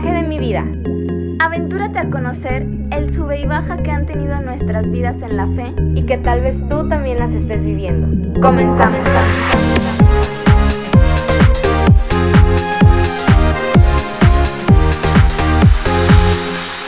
viaje 0.00 0.12
de 0.12 0.22
mi 0.26 0.40
vida. 0.40 0.64
Aventúrate 1.38 2.00
a 2.00 2.10
conocer 2.10 2.66
el 2.90 3.14
sube 3.14 3.38
y 3.38 3.46
baja 3.46 3.76
que 3.76 3.92
han 3.92 4.06
tenido 4.06 4.40
nuestras 4.40 4.90
vidas 4.90 5.22
en 5.22 5.36
la 5.36 5.46
fe 5.46 5.72
y 5.94 6.04
que 6.04 6.18
tal 6.18 6.40
vez 6.40 6.56
tú 6.68 6.88
también 6.88 7.16
las 7.16 7.30
estés 7.30 7.64
viviendo. 7.64 8.40
Comenzamos. 8.40 8.98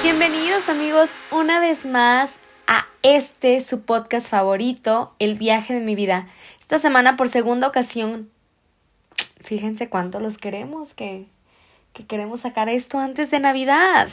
Bienvenidos 0.03 0.69
amigos 0.69 1.11
una 1.31 1.61
vez 1.61 1.87
más 1.87 2.41
a 2.67 2.87
este 3.05 3.61
su 3.61 3.83
podcast 3.83 4.29
favorito, 4.29 5.15
El 5.21 5.37
viaje 5.37 5.75
de 5.75 5.81
mi 5.81 5.95
vida. 5.95 6.27
Esta 6.59 6.81
semana 6.81 7.17
por 7.17 7.29
segunda 7.29 7.69
ocasión, 7.69 8.31
fíjense 9.45 9.89
cuánto 9.89 10.19
los 10.19 10.39
queremos, 10.39 10.93
que, 10.93 11.29
que 11.97 12.07
queremos 12.07 12.41
sacar 12.41 12.69
esto 12.69 12.99
antes 12.99 13.31
de 13.31 13.41
Navidad. 13.41 14.09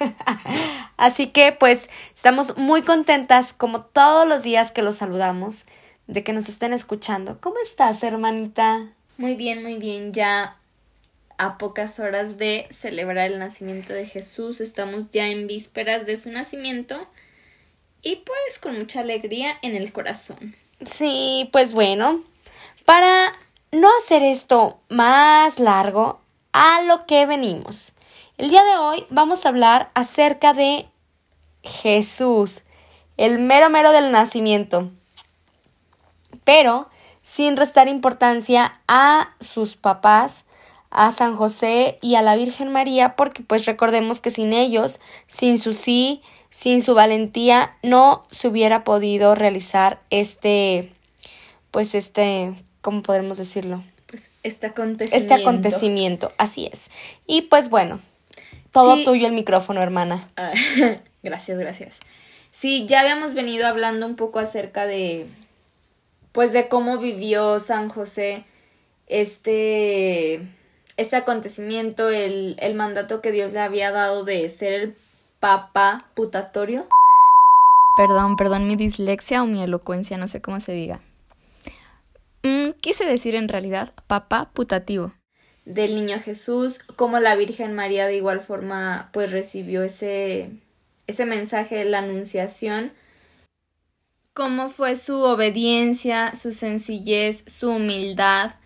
Así 0.96 1.26
que 1.26 1.52
pues 1.52 1.90
estamos 2.14 2.56
muy 2.56 2.82
contentas 2.82 3.52
como 3.52 3.82
todos 3.82 4.26
los 4.26 4.42
días 4.42 4.72
que 4.72 4.80
los 4.80 4.96
saludamos 4.96 5.66
de 6.06 6.24
que 6.24 6.32
nos 6.32 6.48
estén 6.48 6.72
escuchando. 6.72 7.38
¿Cómo 7.40 7.56
estás, 7.62 8.02
hermanita? 8.02 8.88
Muy 9.18 9.36
bien, 9.36 9.62
muy 9.62 9.76
bien. 9.76 10.14
Ya 10.14 10.56
a 11.36 11.58
pocas 11.58 12.00
horas 12.00 12.38
de 12.38 12.66
celebrar 12.70 13.30
el 13.30 13.38
nacimiento 13.38 13.92
de 13.92 14.06
Jesús, 14.06 14.62
estamos 14.62 15.10
ya 15.10 15.26
en 15.26 15.46
vísperas 15.46 16.06
de 16.06 16.16
su 16.16 16.32
nacimiento 16.32 17.06
y 18.00 18.16
pues 18.16 18.58
con 18.58 18.78
mucha 18.78 19.00
alegría 19.00 19.58
en 19.60 19.76
el 19.76 19.92
corazón. 19.92 20.56
Sí, 20.82 21.50
pues 21.52 21.74
bueno, 21.74 22.22
para 22.86 23.32
no 23.70 23.90
hacer 23.98 24.22
esto 24.22 24.80
más 24.88 25.58
largo, 25.58 26.21
a 26.52 26.82
lo 26.82 27.06
que 27.06 27.26
venimos. 27.26 27.92
El 28.38 28.50
día 28.50 28.62
de 28.62 28.76
hoy 28.76 29.04
vamos 29.10 29.44
a 29.44 29.48
hablar 29.48 29.90
acerca 29.94 30.52
de 30.52 30.86
Jesús, 31.62 32.62
el 33.16 33.38
mero 33.38 33.70
mero 33.70 33.92
del 33.92 34.10
nacimiento, 34.10 34.90
pero 36.44 36.88
sin 37.22 37.56
restar 37.56 37.88
importancia 37.88 38.80
a 38.88 39.34
sus 39.40 39.76
papás, 39.76 40.44
a 40.90 41.10
San 41.12 41.36
José 41.36 41.98
y 42.02 42.16
a 42.16 42.22
la 42.22 42.36
Virgen 42.36 42.70
María, 42.70 43.16
porque 43.16 43.42
pues 43.42 43.64
recordemos 43.64 44.20
que 44.20 44.30
sin 44.30 44.52
ellos, 44.52 45.00
sin 45.26 45.58
su 45.58 45.72
sí, 45.72 46.22
sin 46.50 46.82
su 46.82 46.94
valentía, 46.94 47.76
no 47.82 48.24
se 48.30 48.48
hubiera 48.48 48.84
podido 48.84 49.34
realizar 49.34 50.02
este, 50.10 50.92
pues 51.70 51.94
este, 51.94 52.54
¿cómo 52.82 53.02
podemos 53.02 53.38
decirlo? 53.38 53.82
Este 54.42 54.66
acontecimiento. 54.66 55.16
Este 55.16 55.34
acontecimiento, 55.34 56.32
así 56.36 56.68
es. 56.72 56.90
Y 57.26 57.42
pues 57.42 57.70
bueno, 57.70 58.00
todo 58.72 59.02
tuyo 59.04 59.26
el 59.26 59.32
micrófono, 59.32 59.80
hermana. 59.82 60.28
Ah, 60.36 60.52
gracias, 61.22 61.58
gracias. 61.58 61.98
Sí, 62.50 62.86
ya 62.86 63.00
habíamos 63.00 63.34
venido 63.34 63.66
hablando 63.66 64.06
un 64.06 64.16
poco 64.16 64.38
acerca 64.38 64.86
de, 64.86 65.26
pues 66.32 66.52
de 66.52 66.68
cómo 66.68 66.98
vivió 66.98 67.58
San 67.60 67.88
José 67.88 68.44
este, 69.06 70.42
este 70.96 71.16
acontecimiento, 71.16 72.10
el, 72.10 72.56
el 72.58 72.74
mandato 72.74 73.20
que 73.20 73.32
Dios 73.32 73.52
le 73.52 73.60
había 73.60 73.90
dado 73.90 74.24
de 74.24 74.48
ser 74.48 74.72
el 74.72 74.96
papa 75.38 76.06
putatorio. 76.14 76.86
Perdón, 77.96 78.36
perdón 78.36 78.66
mi 78.66 78.76
dislexia 78.76 79.42
o 79.42 79.46
mi 79.46 79.62
elocuencia, 79.62 80.16
no 80.16 80.26
sé 80.26 80.40
cómo 80.40 80.60
se 80.60 80.72
diga. 80.72 81.00
Quise 82.82 83.04
decir 83.04 83.36
en 83.36 83.48
realidad 83.48 83.92
papá 84.08 84.50
putativo. 84.52 85.14
Del 85.64 85.94
niño 85.94 86.18
Jesús, 86.18 86.80
como 86.96 87.20
la 87.20 87.36
Virgen 87.36 87.74
María 87.74 88.08
de 88.08 88.16
igual 88.16 88.40
forma 88.40 89.08
pues 89.12 89.30
recibió 89.30 89.84
ese, 89.84 90.50
ese 91.06 91.24
mensaje 91.24 91.76
de 91.76 91.84
la 91.84 92.00
anunciación, 92.00 92.92
cómo 94.34 94.68
fue 94.68 94.96
su 94.96 95.20
obediencia, 95.20 96.34
su 96.34 96.50
sencillez, 96.50 97.44
su 97.46 97.70
humildad 97.70 98.56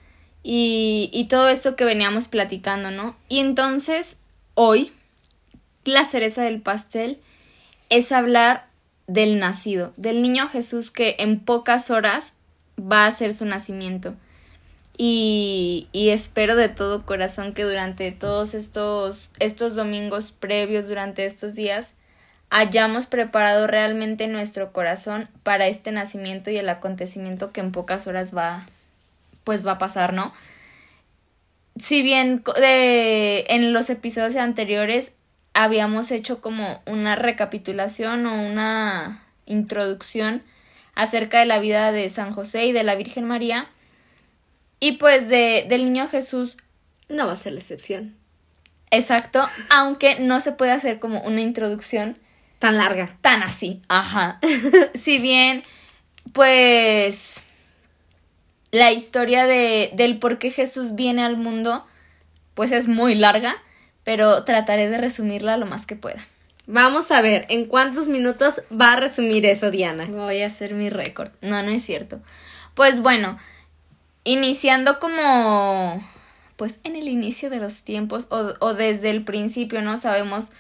y, 0.43 1.10
y 1.12 1.28
todo 1.28 1.50
esto 1.50 1.76
que 1.76 1.84
veníamos 1.84 2.28
platicando, 2.28 2.91
¿no? 2.91 3.16
Y 3.28 3.41
entonces 3.41 4.19
hoy 4.55 4.93
la 5.84 6.05
cereza 6.05 6.43
del 6.43 6.62
pastel 6.62 7.21
es 7.91 8.12
hablar 8.12 8.71
del 9.06 9.38
nacido, 9.38 9.93
del 9.99 10.22
niño 10.22 10.49
Jesús 10.49 10.91
que 10.91 11.16
en 11.19 11.38
pocas 11.41 11.91
horas 11.91 12.32
va 12.78 13.04
a 13.04 13.09
hacer 13.09 13.32
su 13.32 13.44
nacimiento. 13.44 14.14
Y, 14.98 15.88
y, 15.92 16.09
espero 16.09 16.56
de 16.56 16.70
todo 16.70 17.04
corazón 17.04 17.53
que 17.53 17.64
durante 17.64 18.12
todos 18.12 18.54
estos, 18.54 19.31
estos 19.38 19.75
domingos 19.75 20.32
previos, 20.32 20.88
durante 20.88 21.26
estos 21.26 21.54
días, 21.54 21.94
hayamos 22.48 23.06
preparado 23.06 23.66
realmente 23.66 24.26
nuestro 24.28 24.72
corazón 24.72 25.28
para 25.42 25.66
este 25.66 25.92
nacimiento 25.92 26.50
y 26.50 26.56
el 26.56 26.69
acontecimiento 26.69 27.53
que 27.53 27.60
en 27.60 27.72
pocas 27.72 28.06
horas 28.06 28.34
va, 28.34 28.64
pues 29.44 29.66
va 29.66 29.72
a 29.72 29.78
pasar, 29.78 30.12
¿no? 30.12 30.32
Si 31.76 32.03
bien 32.03 32.43
de, 32.58 33.44
en 33.48 33.72
los 33.72 33.91
episodios 33.91 34.37
anteriores 34.37 35.12
habíamos 35.53 36.10
hecho 36.10 36.41
como 36.41 36.81
una 36.87 37.16
recapitulación 37.16 38.26
o 38.26 38.34
una 38.43 39.22
introducción 39.44 40.43
acerca 40.96 41.38
de 41.38 41.46
la 41.46 41.60
vida 41.60 41.92
de 41.92 42.08
San 42.08 42.32
José 42.32 42.66
y 42.66 42.72
de 42.72 42.82
la 42.82 42.96
Virgen 42.96 43.24
María, 43.24 43.68
y 44.80 44.92
pues 44.92 45.28
de, 45.28 45.66
del 45.68 45.84
niño 45.84 46.08
Jesús 46.08 46.56
no 47.08 47.26
va 47.26 47.32
a 47.34 47.36
ser 47.36 47.52
la 47.52 47.60
excepción. 47.60 48.16
Exacto, 48.90 49.48
aunque 49.70 50.18
no 50.18 50.40
se 50.40 50.52
puede 50.52 50.72
hacer 50.72 50.98
como 50.98 51.20
una 51.22 51.40
introducción 51.40 52.18
tan 52.58 52.78
larga, 52.78 53.16
tan 53.20 53.42
así. 53.42 53.82
Ajá. 53.88 54.40
si 54.94 55.18
bien, 55.18 55.62
pues 56.32 57.42
la 58.70 58.92
historia 58.92 59.46
de, 59.46 59.90
del 59.94 60.18
por 60.18 60.38
qué 60.38 60.50
Jesús 60.50 60.94
viene 60.94 61.24
al 61.24 61.36
mundo, 61.36 61.86
pues 62.54 62.72
es 62.72 62.88
muy 62.88 63.14
larga, 63.14 63.56
pero 64.02 64.44
trataré 64.44 64.88
de 64.88 64.98
resumirla 64.98 65.56
lo 65.56 65.66
más 65.66 65.86
que 65.86 65.96
pueda. 65.96 66.26
Vamos 66.66 67.12
a 67.12 67.21
ver, 67.21 67.47
¿en 67.49 67.66
cuántos 67.66 68.09
minutos 68.09 68.60
va 68.72 68.94
a 68.94 69.00
resumir 69.00 69.47
eso, 69.47 69.71
Diana? 69.71 70.04
Voy 70.06 70.43
a 70.43 70.49
hacer 70.49 70.75
mi 70.75 70.91
récord. 70.91 71.31
No, 71.41 71.62
no 71.62 71.71
es 71.71 71.84
cierto. 71.84 72.21
Pues 72.75 73.00
bueno, 73.00 73.38
iniciando 74.25 74.99
como 74.99 76.03
pues 76.56 76.81
en 76.84 76.97
el 76.97 77.06
inicio 77.06 77.50
de 77.50 77.59
los 77.59 77.82
tiempos 77.82 78.26
o, 78.31 78.55
o, 78.60 78.75
desde 78.75 79.10
el 79.10 79.25
principio, 79.25 79.82
¿no? 79.82 79.97
Sabemos 79.97 80.50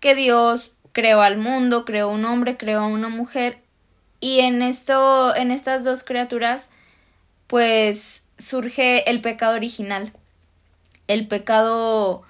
que 0.00 0.14
Dios 0.14 0.76
creó 0.92 1.22
al 1.22 1.36
mundo, 1.36 1.84
creó 1.84 2.08
un 2.08 2.24
hombre, 2.24 2.56
creó 2.56 2.80
a 2.80 2.86
una 2.86 3.08
mujer 3.08 3.58
y 4.20 4.40
en 4.40 4.62
esto, 4.62 5.36
en 5.36 5.50
estas 5.50 5.84
dos 5.84 6.02
criaturas, 6.02 6.70
pues 7.46 8.24
surge 8.38 9.08
el 9.10 9.20
pecado 9.20 9.54
original, 9.54 10.12
el 11.08 11.28
pecado 11.28 12.22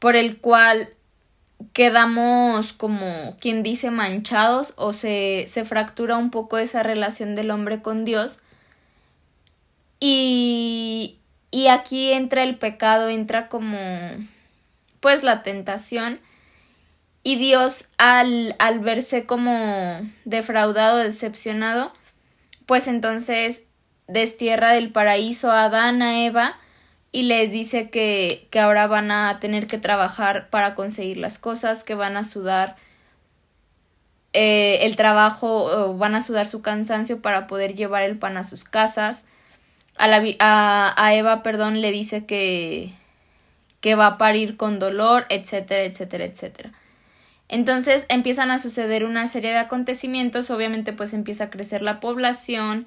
por 0.00 0.16
el 0.16 0.38
cual 0.38 0.90
quedamos 1.72 2.72
como 2.72 3.36
quien 3.40 3.62
dice 3.62 3.90
manchados 3.90 4.74
o 4.76 4.92
se, 4.92 5.44
se 5.48 5.64
fractura 5.64 6.16
un 6.16 6.30
poco 6.30 6.58
esa 6.58 6.82
relación 6.82 7.34
del 7.34 7.50
hombre 7.50 7.82
con 7.82 8.04
Dios 8.04 8.40
y, 10.00 11.18
y 11.50 11.68
aquí 11.68 12.12
entra 12.12 12.42
el 12.42 12.58
pecado, 12.58 13.08
entra 13.10 13.48
como 13.48 13.78
pues 15.00 15.22
la 15.22 15.42
tentación. 15.42 16.20
Y 17.22 17.36
Dios 17.36 17.88
al, 17.98 18.56
al 18.58 18.80
verse 18.80 19.26
como 19.26 20.00
defraudado, 20.24 20.96
decepcionado, 20.96 21.92
pues 22.64 22.88
entonces 22.88 23.64
destierra 24.08 24.70
del 24.72 24.90
paraíso 24.90 25.50
a 25.50 25.64
Adán, 25.64 26.00
a 26.00 26.24
Eva, 26.24 26.56
y 27.12 27.24
les 27.24 27.52
dice 27.52 27.90
que, 27.90 28.46
que 28.50 28.60
ahora 28.60 28.86
van 28.86 29.10
a 29.10 29.38
tener 29.40 29.66
que 29.66 29.78
trabajar 29.78 30.48
para 30.50 30.74
conseguir 30.74 31.16
las 31.16 31.38
cosas, 31.38 31.82
que 31.82 31.94
van 31.94 32.16
a 32.16 32.24
sudar 32.24 32.76
eh, 34.32 34.78
el 34.82 34.94
trabajo, 34.96 35.96
van 35.96 36.14
a 36.14 36.20
sudar 36.20 36.46
su 36.46 36.62
cansancio 36.62 37.20
para 37.20 37.46
poder 37.46 37.74
llevar 37.74 38.04
el 38.04 38.16
pan 38.16 38.36
a 38.36 38.44
sus 38.44 38.62
casas, 38.64 39.24
a, 39.96 40.06
la, 40.06 40.22
a, 40.38 40.94
a 40.96 41.14
Eva, 41.14 41.42
perdón, 41.42 41.80
le 41.80 41.90
dice 41.90 42.26
que, 42.26 42.92
que 43.80 43.96
va 43.96 44.06
a 44.06 44.18
parir 44.18 44.56
con 44.56 44.78
dolor, 44.78 45.26
etcétera, 45.30 45.82
etcétera, 45.82 46.24
etcétera. 46.24 46.72
Entonces 47.48 48.06
empiezan 48.08 48.52
a 48.52 48.60
suceder 48.60 49.04
una 49.04 49.26
serie 49.26 49.50
de 49.50 49.58
acontecimientos, 49.58 50.50
obviamente 50.50 50.92
pues 50.92 51.12
empieza 51.12 51.44
a 51.44 51.50
crecer 51.50 51.82
la 51.82 51.98
población, 51.98 52.86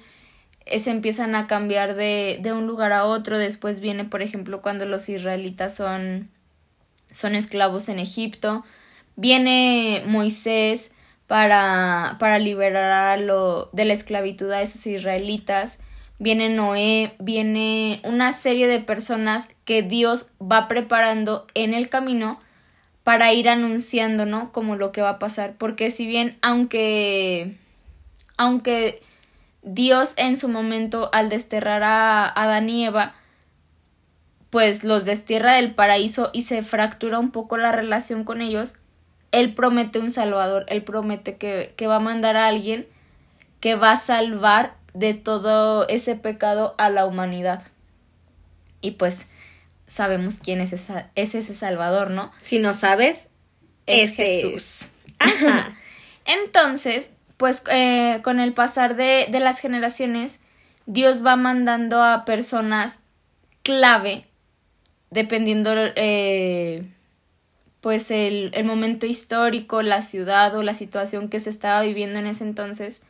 se 0.66 0.90
empiezan 0.90 1.34
a 1.34 1.46
cambiar 1.46 1.94
de, 1.94 2.38
de 2.40 2.52
un 2.52 2.66
lugar 2.66 2.92
a 2.92 3.04
otro, 3.04 3.38
después 3.38 3.80
viene 3.80 4.04
por 4.04 4.22
ejemplo 4.22 4.62
cuando 4.62 4.86
los 4.86 5.08
israelitas 5.08 5.76
son, 5.76 6.30
son 7.10 7.34
esclavos 7.34 7.88
en 7.88 7.98
Egipto, 7.98 8.64
viene 9.16 10.02
Moisés 10.06 10.92
para, 11.26 12.16
para 12.18 12.38
liberar 12.38 13.20
lo, 13.20 13.68
de 13.72 13.84
la 13.84 13.92
esclavitud 13.92 14.50
a 14.50 14.62
esos 14.62 14.86
israelitas, 14.86 15.78
viene 16.18 16.48
Noé, 16.48 17.14
viene 17.18 18.00
una 18.04 18.32
serie 18.32 18.66
de 18.66 18.80
personas 18.80 19.48
que 19.64 19.82
Dios 19.82 20.26
va 20.40 20.68
preparando 20.68 21.46
en 21.54 21.74
el 21.74 21.88
camino 21.88 22.38
para 23.02 23.32
ir 23.32 23.48
anunciando, 23.48 24.24
¿no? 24.24 24.50
Como 24.52 24.76
lo 24.76 24.90
que 24.90 25.02
va 25.02 25.10
a 25.10 25.18
pasar. 25.18 25.54
Porque 25.58 25.90
si 25.90 26.06
bien, 26.06 26.38
aunque, 26.40 27.58
aunque 28.38 29.02
Dios 29.64 30.12
en 30.16 30.36
su 30.36 30.48
momento 30.48 31.10
al 31.12 31.28
desterrar 31.28 31.82
a 31.82 32.26
Adán 32.28 32.68
y 32.68 32.84
Eva, 32.84 33.14
pues 34.50 34.84
los 34.84 35.04
destierra 35.04 35.54
del 35.54 35.74
paraíso 35.74 36.30
y 36.32 36.42
se 36.42 36.62
fractura 36.62 37.18
un 37.18 37.32
poco 37.32 37.56
la 37.56 37.72
relación 37.72 38.24
con 38.24 38.40
ellos, 38.40 38.76
Él 39.32 39.54
promete 39.54 39.98
un 39.98 40.10
salvador, 40.10 40.64
Él 40.68 40.84
promete 40.84 41.36
que, 41.36 41.74
que 41.76 41.86
va 41.86 41.96
a 41.96 42.00
mandar 42.00 42.36
a 42.36 42.46
alguien 42.46 42.86
que 43.60 43.74
va 43.74 43.92
a 43.92 43.96
salvar 43.96 44.76
de 44.92 45.14
todo 45.14 45.88
ese 45.88 46.14
pecado 46.16 46.74
a 46.76 46.90
la 46.90 47.06
humanidad. 47.06 47.62
Y 48.80 48.92
pues 48.92 49.26
sabemos 49.86 50.34
quién 50.42 50.60
es, 50.60 50.74
esa, 50.74 51.10
es 51.14 51.34
ese 51.34 51.54
Salvador, 51.54 52.10
¿no? 52.10 52.30
Si 52.38 52.58
no 52.58 52.74
sabes, 52.74 53.28
es 53.86 54.10
este 54.10 54.24
Jesús. 54.24 54.88
Entonces, 56.26 57.10
pues 57.36 57.62
eh, 57.70 58.20
con 58.22 58.40
el 58.40 58.52
pasar 58.52 58.96
de, 58.96 59.26
de, 59.30 59.40
las 59.40 59.58
generaciones, 59.58 60.40
Dios 60.86 61.24
va 61.24 61.36
mandando 61.36 62.02
a 62.02 62.24
personas 62.24 62.98
clave, 63.62 64.26
dependiendo 65.10 65.72
eh, 65.74 66.86
pues 67.80 68.10
el, 68.10 68.50
el 68.54 68.64
momento 68.64 69.06
histórico, 69.06 69.82
la 69.82 70.02
ciudad 70.02 70.54
o 70.56 70.62
la 70.62 70.74
situación 70.74 71.28
que 71.28 71.40
se 71.40 71.50
estaba 71.50 71.82
viviendo 71.82 72.18
en 72.18 72.26
ese 72.26 72.44
entonces, 72.44 73.02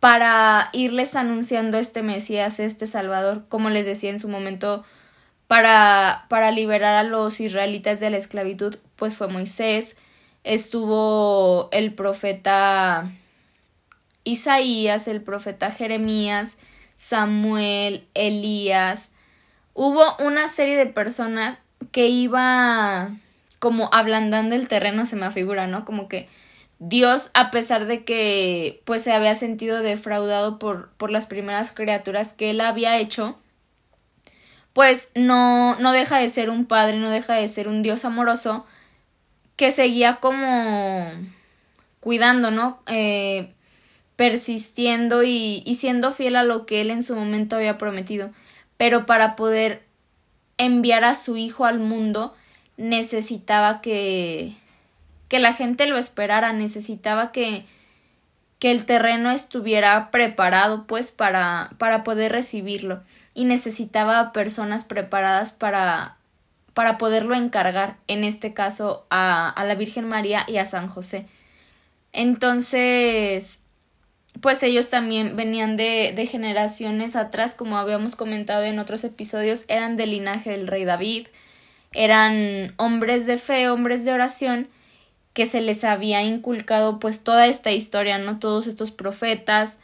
para 0.00 0.70
irles 0.72 1.16
anunciando 1.16 1.78
este 1.78 2.02
Mesías, 2.02 2.60
este 2.60 2.86
Salvador, 2.86 3.44
como 3.48 3.70
les 3.70 3.84
decía 3.84 4.10
en 4.10 4.18
su 4.18 4.28
momento, 4.28 4.84
para, 5.48 6.26
para 6.28 6.52
liberar 6.52 6.94
a 6.94 7.02
los 7.02 7.40
israelitas 7.40 7.98
de 7.98 8.10
la 8.10 8.18
esclavitud, 8.18 8.76
pues 8.96 9.16
fue 9.16 9.28
Moisés, 9.28 9.96
estuvo 10.48 11.68
el 11.72 11.92
profeta 11.92 13.12
Isaías, 14.24 15.06
el 15.06 15.20
profeta 15.20 15.70
Jeremías, 15.70 16.56
Samuel, 16.96 18.06
Elías. 18.14 19.10
Hubo 19.74 20.16
una 20.18 20.48
serie 20.48 20.78
de 20.78 20.86
personas 20.86 21.58
que 21.92 22.08
iba 22.08 23.10
como 23.58 23.90
ablandando 23.92 24.54
el 24.54 24.68
terreno, 24.68 25.04
se 25.04 25.16
me 25.16 25.30
figura, 25.30 25.66
¿no? 25.66 25.84
Como 25.84 26.08
que 26.08 26.28
Dios, 26.78 27.30
a 27.34 27.50
pesar 27.50 27.84
de 27.84 28.04
que 28.04 28.80
pues 28.86 29.02
se 29.02 29.12
había 29.12 29.34
sentido 29.34 29.82
defraudado 29.82 30.58
por, 30.58 30.92
por 30.92 31.10
las 31.10 31.26
primeras 31.26 31.72
criaturas 31.72 32.32
que 32.32 32.50
él 32.50 32.62
había 32.62 32.96
hecho, 32.96 33.38
pues 34.72 35.10
no, 35.14 35.76
no 35.78 35.92
deja 35.92 36.18
de 36.18 36.30
ser 36.30 36.48
un 36.48 36.64
padre, 36.64 36.96
no 36.96 37.10
deja 37.10 37.34
de 37.34 37.48
ser 37.48 37.68
un 37.68 37.82
Dios 37.82 38.06
amoroso 38.06 38.64
que 39.58 39.70
seguía 39.70 40.16
como 40.16 41.10
cuidando, 42.00 42.50
¿no? 42.50 42.80
Eh, 42.86 43.52
persistiendo 44.16 45.22
y, 45.22 45.62
y 45.66 45.74
siendo 45.74 46.10
fiel 46.10 46.36
a 46.36 46.44
lo 46.44 46.64
que 46.64 46.80
él 46.80 46.90
en 46.90 47.02
su 47.02 47.14
momento 47.14 47.56
había 47.56 47.76
prometido. 47.76 48.30
Pero 48.78 49.04
para 49.04 49.36
poder 49.36 49.82
enviar 50.56 51.04
a 51.04 51.14
su 51.14 51.36
hijo 51.36 51.66
al 51.66 51.78
mundo 51.78 52.34
necesitaba 52.78 53.82
que 53.82 54.54
que 55.28 55.38
la 55.38 55.52
gente 55.52 55.86
lo 55.86 55.98
esperara, 55.98 56.52
necesitaba 56.52 57.32
que, 57.32 57.64
que 58.58 58.70
el 58.70 58.86
terreno 58.86 59.30
estuviera 59.30 60.10
preparado 60.10 60.86
pues 60.86 61.12
para, 61.12 61.70
para 61.78 62.02
poder 62.02 62.32
recibirlo 62.32 63.02
y 63.34 63.44
necesitaba 63.44 64.32
personas 64.32 64.84
preparadas 64.84 65.52
para, 65.52 66.16
para 66.78 66.96
poderlo 66.96 67.34
encargar, 67.34 67.96
en 68.06 68.22
este 68.22 68.54
caso 68.54 69.04
a, 69.10 69.50
a 69.50 69.64
la 69.64 69.74
Virgen 69.74 70.06
María 70.06 70.44
y 70.46 70.58
a 70.58 70.64
San 70.64 70.86
José. 70.86 71.26
Entonces, 72.12 73.58
pues 74.40 74.62
ellos 74.62 74.88
también 74.88 75.34
venían 75.34 75.76
de, 75.76 76.12
de 76.14 76.26
generaciones 76.26 77.16
atrás, 77.16 77.56
como 77.56 77.78
habíamos 77.78 78.14
comentado 78.14 78.62
en 78.62 78.78
otros 78.78 79.02
episodios, 79.02 79.64
eran 79.66 79.96
del 79.96 80.12
linaje 80.12 80.50
del 80.50 80.68
rey 80.68 80.84
David, 80.84 81.26
eran 81.92 82.74
hombres 82.76 83.26
de 83.26 83.38
fe, 83.38 83.68
hombres 83.68 84.04
de 84.04 84.12
oración, 84.12 84.68
que 85.32 85.46
se 85.46 85.60
les 85.60 85.82
había 85.82 86.22
inculcado 86.22 87.00
pues 87.00 87.24
toda 87.24 87.48
esta 87.48 87.72
historia, 87.72 88.18
¿no? 88.18 88.38
Todos 88.38 88.68
estos 88.68 88.92
profetas, 88.92 89.78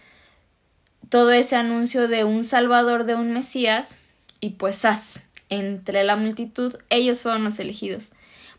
todo 1.09 1.33
ese 1.33 1.57
anuncio 1.57 2.07
de 2.07 2.23
un 2.23 2.45
Salvador, 2.45 3.03
de 3.03 3.17
un 3.17 3.33
Mesías, 3.33 3.97
y 4.39 4.51
pues 4.51 4.85
as, 4.85 5.25
entre 5.49 6.05
la 6.05 6.17
multitud, 6.17 6.77
ellos 6.91 7.23
fueron 7.23 7.45
los 7.45 7.59
elegidos. 7.59 8.13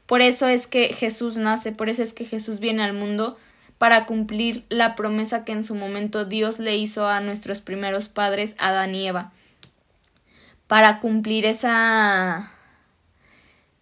Por 0.05 0.21
eso 0.21 0.47
es 0.47 0.67
que 0.67 0.93
Jesús 0.93 1.37
nace, 1.37 1.71
por 1.71 1.89
eso 1.89 2.03
es 2.03 2.13
que 2.13 2.25
Jesús 2.25 2.59
viene 2.59 2.83
al 2.83 2.93
mundo 2.93 3.37
para 3.77 4.05
cumplir 4.05 4.63
la 4.69 4.95
promesa 4.95 5.43
que 5.43 5.51
en 5.51 5.63
su 5.63 5.75
momento 5.75 6.25
Dios 6.25 6.59
le 6.59 6.77
hizo 6.77 7.07
a 7.07 7.19
nuestros 7.19 7.61
primeros 7.61 8.07
padres, 8.07 8.55
Adán 8.57 8.95
y 8.95 9.07
Eva. 9.07 9.31
Para 10.67 10.99
cumplir 10.99 11.45
esa 11.45 12.51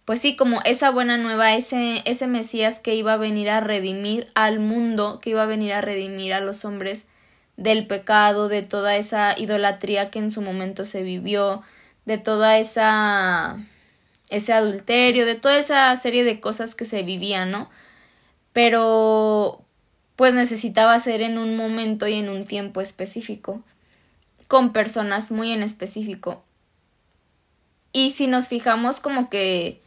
pues 0.04 0.20
sí, 0.20 0.36
como 0.36 0.60
esa 0.64 0.90
buena 0.90 1.16
nueva, 1.16 1.54
ese, 1.54 2.02
ese 2.04 2.26
Mesías 2.26 2.78
que 2.78 2.94
iba 2.94 3.14
a 3.14 3.18
venir 3.18 3.48
a 3.48 3.60
redimir 3.60 4.26
al 4.34 4.60
mundo, 4.60 5.18
que 5.22 5.30
iba 5.30 5.42
a 5.42 5.46
venir 5.46 5.72
a 5.72 5.80
redimir 5.80 6.34
a 6.34 6.40
los 6.40 6.66
hombres 6.66 7.06
del 7.56 7.86
pecado, 7.86 8.48
de 8.48 8.62
toda 8.62 8.96
esa 8.96 9.38
idolatría 9.38 10.10
que 10.10 10.18
en 10.18 10.30
su 10.30 10.42
momento 10.42 10.84
se 10.84 11.02
vivió, 11.02 11.62
de 12.04 12.18
toda 12.18 12.58
esa 12.58 13.58
ese 14.30 14.52
adulterio, 14.52 15.26
de 15.26 15.34
toda 15.34 15.58
esa 15.58 15.94
serie 15.96 16.24
de 16.24 16.40
cosas 16.40 16.74
que 16.74 16.84
se 16.84 17.02
vivían, 17.02 17.50
¿no? 17.50 17.70
Pero 18.52 19.62
pues 20.16 20.34
necesitaba 20.34 20.98
ser 20.98 21.22
en 21.22 21.38
un 21.38 21.56
momento 21.56 22.06
y 22.06 22.14
en 22.14 22.28
un 22.28 22.44
tiempo 22.46 22.80
específico, 22.80 23.62
con 24.48 24.72
personas 24.72 25.30
muy 25.30 25.52
en 25.52 25.62
específico. 25.62 26.44
Y 27.92 28.10
si 28.10 28.26
nos 28.26 28.48
fijamos 28.48 29.00
como 29.00 29.30
que 29.30 29.80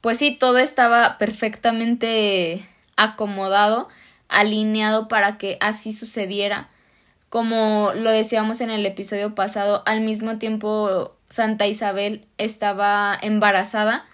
pues 0.00 0.18
sí, 0.18 0.36
todo 0.38 0.58
estaba 0.58 1.18
perfectamente 1.18 2.66
acomodado, 2.96 3.88
alineado 4.28 5.08
para 5.08 5.38
que 5.38 5.58
así 5.60 5.92
sucediera. 5.92 6.68
Como 7.28 7.92
lo 7.94 8.10
decíamos 8.10 8.60
en 8.60 8.70
el 8.70 8.84
episodio 8.86 9.34
pasado, 9.34 9.82
al 9.86 10.00
mismo 10.00 10.38
tiempo 10.38 11.14
Santa 11.28 11.66
Isabel 11.66 12.26
estaba 12.38 13.16
embarazada 13.20 14.06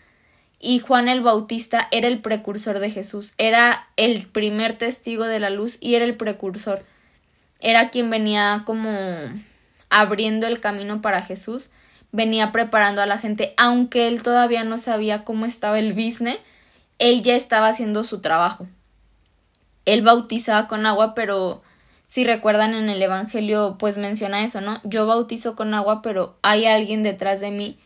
y 0.59 0.79
Juan 0.79 1.09
el 1.09 1.21
Bautista 1.21 1.89
era 1.91 2.09
el 2.09 2.21
precursor 2.21 2.79
de 2.79 2.91
Jesús, 2.91 3.35
era 3.39 3.89
el 3.97 4.27
primer 4.27 4.79
testigo 4.79 5.25
de 5.25 5.41
la 5.41 5.51
luz 5.51 5.79
y 5.81 5.95
era 5.95 6.05
el 6.05 6.17
precursor. 6.17 6.85
Era 7.61 7.91
quien 7.91 8.11
venía 8.11 8.63
como 8.67 8.91
abriendo 9.91 10.47
el 10.47 10.61
camino 10.61 11.01
para 11.01 11.23
Jesús 11.23 11.71
venía 12.15 12.53
preparando 12.53 13.03
a 13.03 13.07
la 13.07 13.19
gente, 13.19 13.55
aunque 13.57 14.07
él 14.07 14.23
todavía 14.23 14.63
no 14.63 14.79
sabía 14.79 15.25
cómo 15.25 15.47
estaba 15.47 15.81
el 15.81 15.95
business, 15.95 16.39
él 17.01 17.23
ya 17.23 17.35
estaba 17.35 17.67
haciendo 17.67 18.05
su 18.05 18.21
trabajo. 18.21 18.69
Él 19.85 20.03
bautizaba 20.03 20.69
con 20.69 20.87
agua, 20.87 21.15
pero 21.15 21.63
si 22.15 22.23
recuerdan 22.23 22.75
en 22.75 22.89
el 22.89 23.03
Evangelio, 23.03 23.75
pues 23.77 23.99
menciona 23.99 24.45
eso, 24.45 24.61
¿no? 24.61 24.81
Yo 24.85 25.05
bautizo 25.05 25.57
con 25.57 25.75
agua, 25.75 26.01
pero 26.01 26.39
hay 26.43 26.65
alguien 26.65 27.03
detrás 27.03 27.41
de 27.41 27.51
mí 27.51 27.77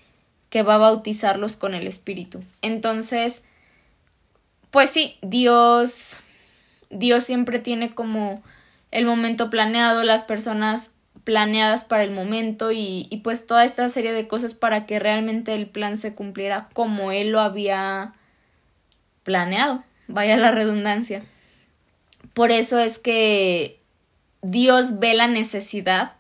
que 0.50 0.62
va 0.62 0.74
a 0.74 0.76
bautizarlos 0.76 1.56
con 1.56 1.72
el 1.74 1.86
Espíritu. 1.86 2.44
Entonces, 2.60 3.42
pues 4.70 4.90
sí, 4.90 5.16
Dios, 5.22 6.18
Dios 6.90 7.24
siempre 7.24 7.58
tiene 7.58 7.94
como 7.94 8.42
el 8.90 9.06
momento 9.06 9.48
planeado, 9.48 10.04
las 10.04 10.24
personas 10.24 10.90
planeadas 11.24 11.84
para 11.84 12.02
el 12.02 12.10
momento 12.10 12.70
y, 12.70 13.06
y, 13.08 13.20
pues 13.20 13.46
toda 13.46 13.64
esta 13.64 13.88
serie 13.88 14.12
de 14.12 14.28
cosas 14.28 14.52
para 14.52 14.84
que 14.84 14.98
realmente 14.98 15.54
el 15.54 15.68
plan 15.68 15.96
se 15.96 16.14
cumpliera 16.14 16.68
como 16.74 17.12
él 17.12 17.30
lo 17.30 17.40
había 17.40 18.12
planeado, 19.22 19.84
vaya 20.06 20.36
la 20.36 20.50
redundancia. 20.50 21.22
Por 22.34 22.50
eso 22.50 22.78
es 22.78 22.98
que 22.98 23.77
Dios 24.42 24.98
ve 24.98 25.14
la 25.14 25.26
necesidad, 25.26 26.12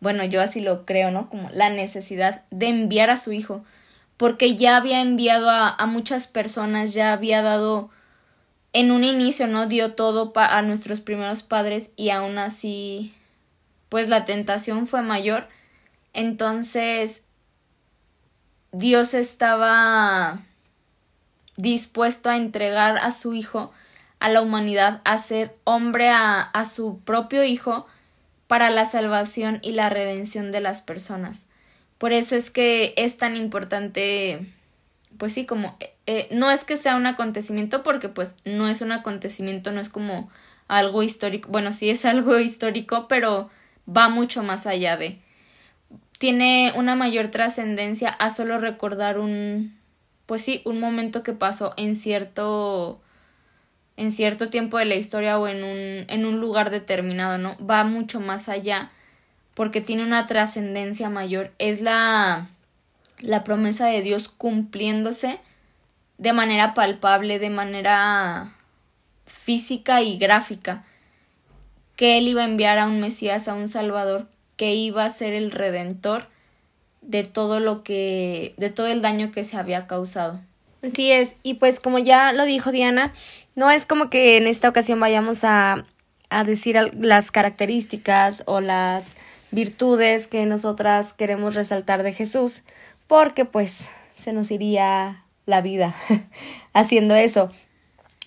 bueno, 0.00 0.24
yo 0.24 0.40
así 0.40 0.60
lo 0.60 0.84
creo, 0.84 1.10
¿no? 1.10 1.28
Como 1.28 1.50
la 1.50 1.70
necesidad 1.70 2.44
de 2.50 2.68
enviar 2.68 3.10
a 3.10 3.16
su 3.16 3.32
hijo, 3.32 3.64
porque 4.16 4.56
ya 4.56 4.76
había 4.76 5.00
enviado 5.00 5.50
a, 5.50 5.84
muchas 5.86 6.26
personas, 6.26 6.94
ya 6.94 7.12
había 7.12 7.42
dado 7.42 7.90
en 8.72 8.90
un 8.90 9.04
inicio, 9.04 9.46
¿no? 9.46 9.66
Dio 9.66 9.94
todo 9.94 10.32
a 10.36 10.62
nuestros 10.62 11.00
primeros 11.00 11.42
padres 11.42 11.90
y 11.96 12.10
aún 12.10 12.38
así 12.38 13.14
pues 13.88 14.08
la 14.08 14.24
tentación 14.24 14.86
fue 14.86 15.02
mayor. 15.02 15.48
Entonces 16.12 17.24
Dios 18.72 19.14
estaba 19.14 20.40
dispuesto 21.56 22.30
a 22.30 22.36
entregar 22.36 22.98
a 22.98 23.10
su 23.10 23.34
hijo 23.34 23.72
a 24.20 24.28
la 24.28 24.40
humanidad, 24.40 25.02
a 25.04 25.18
ser 25.18 25.56
hombre 25.64 26.08
a, 26.08 26.40
a 26.40 26.64
su 26.64 27.00
propio 27.00 27.44
hijo 27.44 27.86
para 28.46 28.70
la 28.70 28.84
salvación 28.84 29.58
y 29.62 29.72
la 29.72 29.88
redención 29.88 30.52
de 30.52 30.60
las 30.60 30.82
personas. 30.82 31.46
Por 31.98 32.12
eso 32.12 32.36
es 32.36 32.50
que 32.50 32.94
es 32.96 33.16
tan 33.16 33.36
importante 33.36 34.46
pues 35.18 35.32
sí, 35.32 35.46
como, 35.46 35.76
eh, 35.80 35.94
eh, 36.06 36.28
no 36.30 36.50
es 36.50 36.64
que 36.64 36.76
sea 36.76 36.96
un 36.96 37.06
acontecimiento 37.06 37.82
porque 37.82 38.08
pues 38.08 38.36
no 38.44 38.68
es 38.68 38.80
un 38.80 38.92
acontecimiento, 38.92 39.72
no 39.72 39.80
es 39.80 39.88
como 39.88 40.30
algo 40.68 41.02
histórico, 41.02 41.50
bueno, 41.50 41.72
sí 41.72 41.90
es 41.90 42.04
algo 42.04 42.38
histórico, 42.38 43.08
pero 43.08 43.50
va 43.88 44.08
mucho 44.08 44.42
más 44.42 44.66
allá 44.66 44.96
de. 44.96 45.20
Tiene 46.18 46.72
una 46.76 46.94
mayor 46.94 47.28
trascendencia 47.28 48.08
a 48.08 48.30
solo 48.30 48.58
recordar 48.58 49.18
un, 49.18 49.78
pues 50.26 50.42
sí, 50.42 50.62
un 50.64 50.80
momento 50.80 51.22
que 51.22 51.32
pasó 51.32 51.74
en 51.76 51.94
cierto, 51.94 53.00
en 53.96 54.12
cierto 54.12 54.50
tiempo 54.50 54.78
de 54.78 54.84
la 54.84 54.94
historia 54.94 55.38
o 55.38 55.48
en 55.48 55.64
un, 55.64 56.04
en 56.08 56.26
un 56.26 56.40
lugar 56.40 56.70
determinado, 56.70 57.38
¿no? 57.38 57.56
Va 57.58 57.84
mucho 57.84 58.20
más 58.20 58.48
allá 58.48 58.90
porque 59.54 59.80
tiene 59.80 60.02
una 60.02 60.26
trascendencia 60.26 61.08
mayor. 61.08 61.52
Es 61.58 61.80
la, 61.80 62.50
la 63.20 63.42
promesa 63.42 63.86
de 63.86 64.02
Dios 64.02 64.28
cumpliéndose 64.28 65.40
de 66.18 66.32
manera 66.32 66.74
palpable, 66.74 67.38
de 67.38 67.50
manera 67.50 68.52
física 69.26 70.02
y 70.02 70.18
gráfica, 70.18 70.84
que 71.96 72.18
Él 72.18 72.28
iba 72.28 72.42
a 72.42 72.46
enviar 72.46 72.78
a 72.78 72.86
un 72.86 73.00
Mesías, 73.00 73.48
a 73.48 73.54
un 73.54 73.68
Salvador, 73.68 74.28
que 74.56 74.74
iba 74.74 75.04
a 75.04 75.10
ser 75.10 75.32
el 75.32 75.50
redentor 75.50 76.28
de 77.00 77.24
todo 77.24 77.60
lo 77.60 77.82
que, 77.82 78.54
de 78.56 78.70
todo 78.70 78.86
el 78.86 79.02
daño 79.02 79.30
que 79.30 79.44
se 79.44 79.56
había 79.56 79.86
causado. 79.86 80.40
Así 80.86 81.10
es, 81.10 81.36
y 81.42 81.54
pues 81.54 81.80
como 81.80 81.98
ya 81.98 82.32
lo 82.32 82.44
dijo 82.44 82.70
Diana, 82.70 83.12
no 83.54 83.70
es 83.70 83.86
como 83.86 84.08
que 84.08 84.36
en 84.36 84.46
esta 84.46 84.68
ocasión 84.68 85.00
vayamos 85.00 85.42
a, 85.42 85.84
a 86.30 86.44
decir 86.44 86.78
las 86.98 87.30
características 87.30 88.44
o 88.46 88.60
las 88.60 89.16
virtudes 89.50 90.26
que 90.26 90.46
nosotras 90.46 91.12
queremos 91.12 91.54
resaltar 91.54 92.02
de 92.02 92.12
Jesús, 92.12 92.62
porque 93.06 93.44
pues 93.44 93.88
se 94.16 94.32
nos 94.32 94.50
iría 94.50 95.24
la 95.44 95.60
vida 95.60 95.94
haciendo 96.72 97.14
eso, 97.14 97.50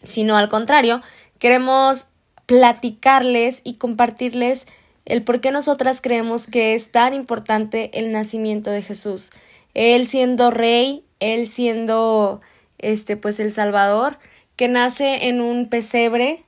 sino 0.03 0.35
al 0.35 0.49
contrario, 0.49 1.01
queremos 1.37 2.07
platicarles 2.45 3.61
y 3.63 3.75
compartirles 3.75 4.65
el 5.05 5.23
por 5.23 5.39
qué 5.39 5.51
nosotras 5.51 6.01
creemos 6.01 6.47
que 6.47 6.73
es 6.73 6.91
tan 6.91 7.13
importante 7.13 7.89
el 7.99 8.11
nacimiento 8.11 8.69
de 8.71 8.81
Jesús. 8.81 9.31
Él 9.73 10.07
siendo 10.07 10.51
rey, 10.51 11.03
él 11.19 11.47
siendo 11.47 12.41
este 12.77 13.17
pues 13.17 13.39
el 13.39 13.53
Salvador, 13.53 14.17
que 14.55 14.67
nace 14.67 15.27
en 15.27 15.41
un 15.41 15.69
pesebre 15.69 16.43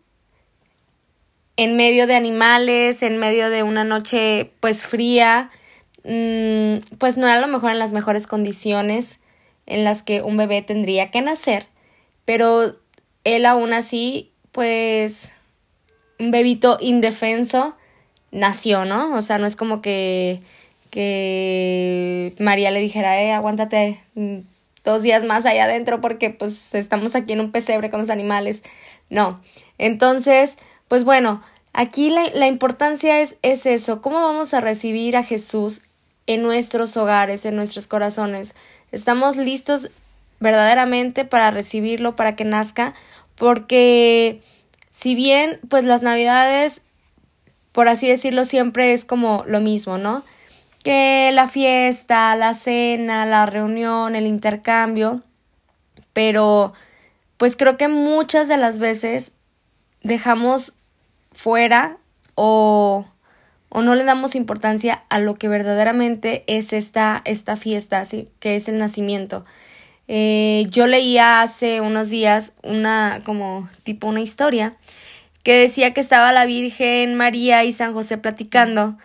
en 1.57 1.75
medio 1.75 2.07
de 2.07 2.15
animales, 2.15 3.03
en 3.03 3.17
medio 3.17 3.49
de 3.49 3.63
una 3.63 3.83
noche 3.83 4.51
pues 4.59 4.85
fría, 4.85 5.51
mm, 6.03 6.97
pues 6.97 7.17
no 7.17 7.27
era 7.27 7.37
a 7.37 7.41
lo 7.41 7.47
mejor 7.47 7.71
en 7.71 7.79
las 7.79 7.93
mejores 7.93 8.27
condiciones 8.27 9.19
en 9.65 9.83
las 9.83 10.03
que 10.03 10.21
un 10.21 10.37
bebé 10.37 10.61
tendría 10.61 11.11
que 11.11 11.21
nacer, 11.21 11.67
pero 12.25 12.75
él 13.23 13.45
aún 13.45 13.73
así 13.73 14.31
pues 14.51 15.31
un 16.19 16.31
bebito 16.31 16.77
indefenso 16.81 17.75
nació, 18.31 18.85
¿no? 18.85 19.15
O 19.15 19.21
sea, 19.21 19.37
no 19.37 19.45
es 19.45 19.55
como 19.55 19.81
que 19.81 20.39
que 20.89 22.35
María 22.39 22.69
le 22.69 22.81
dijera, 22.81 23.21
eh, 23.21 23.31
aguántate 23.31 23.97
mm, 24.15 24.39
dos 24.83 25.01
días 25.01 25.23
más 25.23 25.45
allá 25.45 25.65
adentro 25.65 26.01
porque 26.01 26.29
pues 26.29 26.73
estamos 26.73 27.15
aquí 27.15 27.33
en 27.33 27.39
un 27.39 27.51
pesebre 27.51 27.89
con 27.89 27.99
los 27.99 28.09
animales. 28.09 28.63
No. 29.09 29.41
Entonces, 29.77 30.57
pues 30.87 31.03
bueno, 31.03 31.41
aquí 31.73 32.09
la, 32.09 32.29
la 32.33 32.47
importancia 32.47 33.21
es, 33.21 33.37
es 33.41 33.65
eso, 33.65 34.01
cómo 34.01 34.21
vamos 34.21 34.53
a 34.53 34.61
recibir 34.61 35.15
a 35.15 35.23
Jesús 35.23 35.81
en 36.27 36.41
nuestros 36.43 36.95
hogares, 36.97 37.45
en 37.45 37.55
nuestros 37.55 37.87
corazones. 37.87 38.55
Estamos 38.91 39.37
listos 39.37 39.89
verdaderamente 40.39 41.25
para 41.25 41.51
recibirlo, 41.51 42.15
para 42.15 42.35
que 42.35 42.45
nazca, 42.45 42.93
porque 43.35 44.41
si 44.89 45.15
bien 45.15 45.59
pues 45.69 45.83
las 45.83 46.03
navidades, 46.03 46.81
por 47.71 47.87
así 47.87 48.09
decirlo, 48.09 48.43
siempre 48.43 48.93
es 48.93 49.05
como 49.05 49.43
lo 49.47 49.61
mismo, 49.61 49.97
¿no? 49.97 50.23
Que 50.83 51.31
la 51.33 51.47
fiesta, 51.47 52.35
la 52.35 52.53
cena, 52.53 53.25
la 53.25 53.45
reunión, 53.45 54.15
el 54.15 54.25
intercambio, 54.25 55.21
pero 56.13 56.73
pues 57.37 57.55
creo 57.55 57.77
que 57.77 57.87
muchas 57.87 58.47
de 58.47 58.57
las 58.57 58.79
veces 58.79 59.33
dejamos 60.03 60.73
fuera 61.31 61.97
o, 62.35 63.05
o 63.69 63.81
no 63.81 63.95
le 63.95 64.03
damos 64.03 64.35
importancia 64.35 65.03
a 65.09 65.19
lo 65.19 65.35
que 65.35 65.47
verdaderamente 65.47 66.43
es 66.47 66.73
esta, 66.73 67.21
esta 67.25 67.55
fiesta, 67.57 68.03
¿sí? 68.05 68.29
que 68.39 68.55
es 68.55 68.67
el 68.67 68.77
nacimiento. 68.77 69.45
Eh, 70.07 70.65
yo 70.69 70.87
leía 70.87 71.41
hace 71.41 71.79
unos 71.79 72.09
días 72.09 72.51
una 72.63 73.21
como 73.23 73.69
tipo 73.83 74.07
una 74.07 74.19
historia 74.19 74.75
que 75.43 75.55
decía 75.55 75.93
que 75.93 76.01
estaba 76.01 76.33
la 76.33 76.45
Virgen 76.45 77.15
María 77.15 77.63
y 77.63 77.71
San 77.71 77.93
José 77.93 78.17
platicando 78.17 78.97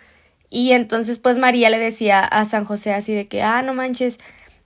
y 0.50 0.72
entonces 0.72 1.18
pues 1.18 1.38
María 1.38 1.70
le 1.70 1.78
decía 1.78 2.20
a 2.24 2.44
San 2.44 2.64
José 2.64 2.92
así 2.92 3.14
de 3.14 3.26
que 3.26 3.42
ah 3.42 3.62
no 3.62 3.74
manches 3.74 4.18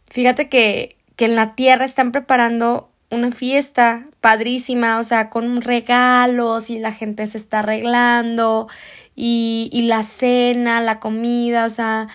fíjate 0.08 0.48
que 0.48 0.96
que 1.16 1.26
en 1.26 1.36
la 1.36 1.54
tierra 1.54 1.84
están 1.84 2.12
preparando 2.12 2.90
una 3.10 3.32
fiesta 3.32 4.06
padrísima, 4.20 4.98
o 4.98 5.02
sea, 5.02 5.30
con 5.30 5.60
regalos 5.60 6.70
y 6.70 6.78
la 6.78 6.92
gente 6.92 7.26
se 7.26 7.36
está 7.36 7.58
arreglando 7.58 8.68
y, 9.14 9.68
y 9.72 9.82
la 9.82 10.02
cena, 10.02 10.80
la 10.80 11.00
comida, 11.00 11.66
o 11.66 11.68
sea, 11.68 12.08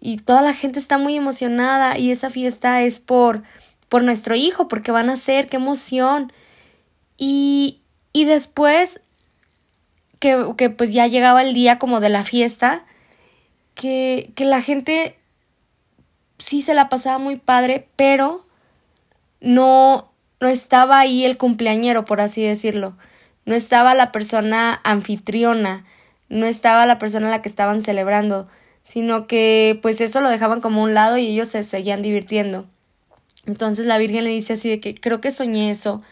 y 0.00 0.18
toda 0.18 0.42
la 0.42 0.52
gente 0.52 0.78
está 0.78 0.98
muy 0.98 1.16
emocionada 1.16 1.96
y 1.96 2.10
esa 2.10 2.30
fiesta 2.30 2.82
es 2.82 3.00
por, 3.00 3.42
por 3.88 4.02
nuestro 4.02 4.34
hijo, 4.34 4.68
porque 4.68 4.90
van 4.92 5.08
a 5.08 5.16
ser, 5.16 5.46
qué 5.46 5.56
emoción. 5.56 6.32
Y, 7.16 7.80
y 8.12 8.24
después 8.24 9.00
que, 10.18 10.52
que 10.56 10.68
pues 10.70 10.92
ya 10.92 11.06
llegaba 11.06 11.42
el 11.42 11.54
día 11.54 11.78
como 11.78 12.00
de 12.00 12.08
la 12.08 12.24
fiesta, 12.24 12.84
que, 13.80 14.32
que 14.34 14.44
la 14.44 14.60
gente 14.60 15.16
sí 16.36 16.60
se 16.60 16.74
la 16.74 16.90
pasaba 16.90 17.16
muy 17.16 17.36
padre, 17.36 17.88
pero 17.96 18.44
no, 19.40 20.12
no 20.38 20.48
estaba 20.48 20.98
ahí 20.98 21.24
el 21.24 21.38
cumpleañero, 21.38 22.04
por 22.04 22.20
así 22.20 22.42
decirlo. 22.42 22.94
No 23.46 23.54
estaba 23.54 23.94
la 23.94 24.12
persona 24.12 24.82
anfitriona, 24.84 25.86
no 26.28 26.44
estaba 26.44 26.84
la 26.84 26.98
persona 26.98 27.28
a 27.28 27.30
la 27.30 27.40
que 27.40 27.48
estaban 27.48 27.80
celebrando, 27.80 28.48
sino 28.84 29.26
que 29.26 29.78
pues 29.80 30.02
eso 30.02 30.20
lo 30.20 30.28
dejaban 30.28 30.60
como 30.60 30.82
un 30.82 30.92
lado 30.92 31.16
y 31.16 31.28
ellos 31.28 31.48
se 31.48 31.62
seguían 31.62 32.02
divirtiendo. 32.02 32.66
Entonces 33.46 33.86
la 33.86 33.96
Virgen 33.96 34.24
le 34.24 34.30
dice 34.30 34.52
así 34.52 34.68
de 34.68 34.80
que 34.80 34.94
creo 34.94 35.22
que 35.22 35.30
soñé 35.30 35.70
eso 35.70 36.02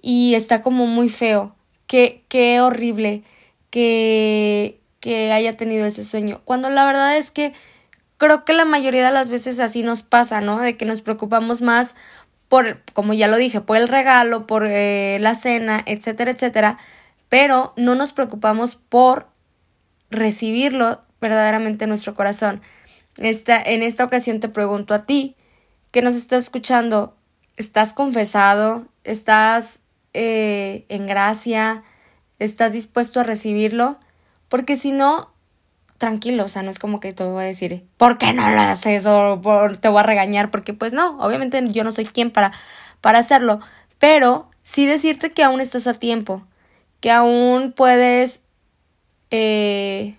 y 0.00 0.34
está 0.36 0.62
como 0.62 0.86
muy 0.86 1.10
feo. 1.10 1.54
Qué, 1.86 2.24
qué 2.28 2.62
horrible 2.62 3.24
que, 3.68 4.79
que 5.00 5.32
haya 5.32 5.56
tenido 5.56 5.86
ese 5.86 6.04
sueño. 6.04 6.40
Cuando 6.44 6.68
la 6.68 6.84
verdad 6.84 7.16
es 7.16 7.30
que 7.30 7.52
creo 8.18 8.44
que 8.44 8.52
la 8.52 8.66
mayoría 8.66 9.04
de 9.04 9.12
las 9.12 9.30
veces 9.30 9.58
así 9.60 9.82
nos 9.82 10.02
pasa, 10.02 10.40
¿no? 10.40 10.60
De 10.60 10.76
que 10.76 10.84
nos 10.84 11.00
preocupamos 11.00 11.62
más 11.62 11.96
por, 12.48 12.82
como 12.92 13.14
ya 13.14 13.28
lo 13.28 13.36
dije, 13.36 13.60
por 13.60 13.76
el 13.76 13.88
regalo, 13.88 14.46
por 14.46 14.66
eh, 14.66 15.18
la 15.20 15.34
cena, 15.34 15.82
etcétera, 15.86 16.32
etcétera, 16.32 16.78
pero 17.28 17.72
no 17.76 17.94
nos 17.94 18.12
preocupamos 18.12 18.76
por 18.76 19.28
recibirlo 20.10 21.00
verdaderamente 21.20 21.84
en 21.84 21.90
nuestro 21.90 22.14
corazón. 22.14 22.60
Esta, 23.16 23.60
en 23.60 23.82
esta 23.82 24.04
ocasión 24.04 24.40
te 24.40 24.48
pregunto 24.48 24.94
a 24.94 25.02
ti, 25.02 25.36
que 25.90 26.02
nos 26.02 26.16
estás 26.16 26.44
escuchando, 26.44 27.16
¿estás 27.56 27.92
confesado? 27.92 28.86
¿Estás 29.04 29.80
eh, 30.12 30.84
en 30.88 31.06
gracia? 31.06 31.84
¿Estás 32.38 32.72
dispuesto 32.72 33.20
a 33.20 33.24
recibirlo? 33.24 33.98
Porque 34.50 34.74
si 34.74 34.90
no, 34.90 35.30
tranquilo, 35.96 36.44
o 36.44 36.48
sea, 36.48 36.62
no 36.62 36.70
es 36.70 36.80
como 36.80 36.98
que 36.98 37.12
te 37.12 37.22
voy 37.22 37.44
a 37.44 37.46
decir, 37.46 37.84
¿por 37.96 38.18
qué 38.18 38.32
no 38.32 38.50
lo 38.50 38.60
haces? 38.60 39.06
O 39.06 39.40
te 39.80 39.88
voy 39.88 40.00
a 40.00 40.02
regañar, 40.02 40.50
porque 40.50 40.74
pues 40.74 40.92
no, 40.92 41.18
obviamente 41.20 41.62
yo 41.68 41.84
no 41.84 41.92
soy 41.92 42.04
quien 42.04 42.32
para, 42.32 42.52
para 43.00 43.20
hacerlo, 43.20 43.60
pero 43.98 44.50
sí 44.62 44.86
decirte 44.86 45.30
que 45.30 45.44
aún 45.44 45.60
estás 45.60 45.86
a 45.86 45.94
tiempo, 45.94 46.44
que 46.98 47.12
aún 47.12 47.72
puedes, 47.72 48.40
eh, 49.30 50.16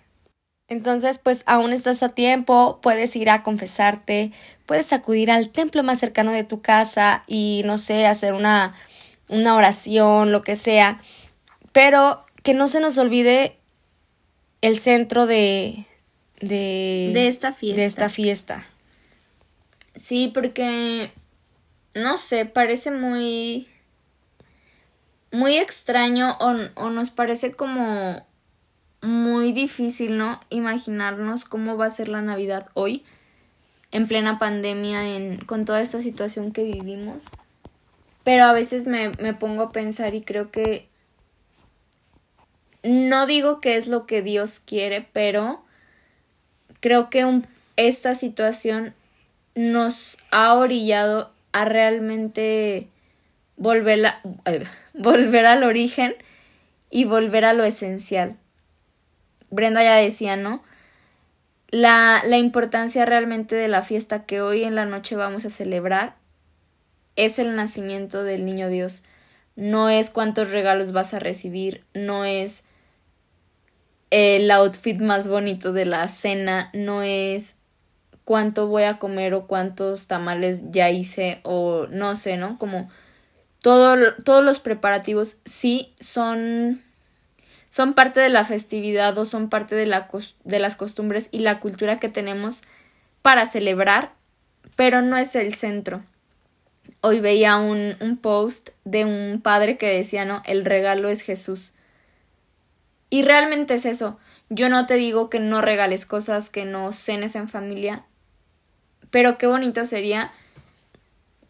entonces 0.69 1.19
pues 1.19 1.43
aún 1.45 1.73
estás 1.73 2.01
a 2.03 2.09
tiempo, 2.09 2.79
puedes 2.81 3.13
ir 3.17 3.29
a 3.29 3.43
confesarte, 3.43 4.31
puedes 4.65 4.93
acudir 4.93 5.29
al 5.29 5.49
templo 5.49 5.83
más 5.83 5.99
cercano 5.99 6.31
de 6.31 6.45
tu 6.45 6.61
casa 6.61 7.23
y 7.27 7.63
no 7.65 7.77
sé, 7.77 8.07
hacer 8.07 8.33
una, 8.33 8.75
una 9.27 9.55
oración, 9.55 10.31
lo 10.31 10.41
que 10.41 10.55
sea, 10.55 11.01
pero 11.73 12.23
que 12.43 12.53
no 12.53 12.69
se 12.69 12.79
nos 12.79 12.97
olvide 12.97 13.57
el 14.61 14.79
centro 14.79 15.25
de, 15.25 15.85
de, 16.39 17.11
de 17.13 17.27
esta 17.27 17.51
fiesta. 17.53 17.81
De 17.81 17.85
esta 17.85 18.09
fiesta. 18.09 18.65
Sí, 19.95 20.31
porque 20.33 21.11
no 21.93 22.17
sé, 22.17 22.45
parece 22.45 22.91
muy 22.91 23.67
muy 25.31 25.57
extraño 25.57 26.37
o, 26.39 26.55
o, 26.75 26.89
nos 26.89 27.09
parece 27.09 27.53
como 27.53 28.25
muy 29.01 29.53
difícil, 29.53 30.17
¿no? 30.17 30.39
Imaginarnos 30.49 31.45
cómo 31.45 31.77
va 31.77 31.85
a 31.85 31.89
ser 31.89 32.09
la 32.09 32.21
Navidad 32.21 32.69
hoy. 32.73 33.03
en 33.91 34.07
plena 34.07 34.39
pandemia, 34.39 35.15
en, 35.15 35.37
con 35.39 35.65
toda 35.65 35.81
esta 35.81 35.99
situación 35.99 36.51
que 36.53 36.63
vivimos. 36.63 37.25
Pero 38.23 38.45
a 38.45 38.53
veces 38.53 38.87
me, 38.87 39.09
me 39.19 39.33
pongo 39.33 39.63
a 39.63 39.71
pensar 39.71 40.15
y 40.15 40.21
creo 40.21 40.51
que 40.51 40.87
no 42.83 43.27
digo 43.27 43.61
que 43.61 43.75
es 43.75 43.87
lo 43.87 44.05
que 44.05 44.21
Dios 44.21 44.59
quiere, 44.59 45.07
pero 45.13 45.63
creo 46.79 47.09
que 47.09 47.41
esta 47.77 48.15
situación 48.15 48.93
nos 49.55 50.17
ha 50.31 50.53
orillado 50.55 51.31
a 51.51 51.65
realmente 51.65 52.87
volver, 53.57 54.13
volver 54.93 55.45
al 55.45 55.63
origen 55.63 56.15
y 56.89 57.05
volver 57.05 57.45
a 57.45 57.53
lo 57.53 57.63
esencial. 57.63 58.35
Brenda 59.49 59.83
ya 59.83 59.95
decía, 59.95 60.35
¿no? 60.35 60.63
La, 61.69 62.21
la 62.25 62.37
importancia 62.37 63.05
realmente 63.05 63.55
de 63.55 63.67
la 63.67 63.81
fiesta 63.81 64.25
que 64.25 64.41
hoy 64.41 64.63
en 64.63 64.75
la 64.75 64.85
noche 64.85 65.15
vamos 65.15 65.45
a 65.45 65.49
celebrar 65.49 66.15
es 67.15 67.39
el 67.39 67.55
nacimiento 67.55 68.23
del 68.23 68.45
niño 68.45 68.69
Dios. 68.69 69.03
No 69.55 69.89
es 69.89 70.09
cuántos 70.09 70.51
regalos 70.51 70.91
vas 70.91 71.13
a 71.13 71.19
recibir, 71.19 71.83
no 71.93 72.25
es 72.25 72.63
el 74.11 74.51
outfit 74.51 74.99
más 74.99 75.27
bonito 75.27 75.73
de 75.73 75.85
la 75.85 76.07
cena, 76.07 76.69
no 76.73 77.01
es 77.01 77.55
cuánto 78.23 78.67
voy 78.67 78.83
a 78.83 78.99
comer 78.99 79.33
o 79.33 79.47
cuántos 79.47 80.07
tamales 80.07 80.61
ya 80.71 80.89
hice 80.91 81.39
o 81.43 81.87
no 81.89 82.15
sé, 82.15 82.37
¿no? 82.37 82.57
Como 82.59 82.89
todo, 83.61 84.13
todos 84.23 84.43
los 84.43 84.59
preparativos 84.59 85.37
sí 85.45 85.93
son 85.99 86.81
son 87.71 87.93
parte 87.93 88.19
de 88.19 88.29
la 88.29 88.43
festividad 88.43 89.17
o 89.17 89.23
son 89.23 89.49
parte 89.49 89.75
de, 89.75 89.85
la, 89.85 90.09
de 90.43 90.59
las 90.59 90.75
costumbres 90.75 91.29
y 91.31 91.39
la 91.39 91.61
cultura 91.61 91.99
que 91.99 92.09
tenemos 92.09 92.63
para 93.21 93.45
celebrar, 93.45 94.11
pero 94.75 95.01
no 95.01 95.15
es 95.15 95.35
el 95.35 95.55
centro. 95.55 96.03
Hoy 96.99 97.21
veía 97.21 97.55
un, 97.57 97.95
un 98.01 98.17
post 98.17 98.71
de 98.83 99.05
un 99.05 99.41
padre 99.41 99.77
que 99.77 99.87
decía, 99.87 100.25
no, 100.25 100.41
el 100.45 100.65
regalo 100.65 101.07
es 101.07 101.21
Jesús. 101.21 101.71
Y 103.11 103.23
realmente 103.23 103.75
es 103.75 103.85
eso. 103.85 104.17
Yo 104.49 104.69
no 104.69 104.85
te 104.85 104.95
digo 104.95 105.29
que 105.29 105.39
no 105.39 105.61
regales 105.61 106.05
cosas, 106.05 106.49
que 106.49 106.65
no 106.65 106.91
cenes 106.93 107.35
en 107.35 107.49
familia, 107.49 108.05
pero 109.11 109.37
qué 109.37 109.47
bonito 109.47 109.83
sería 109.83 110.31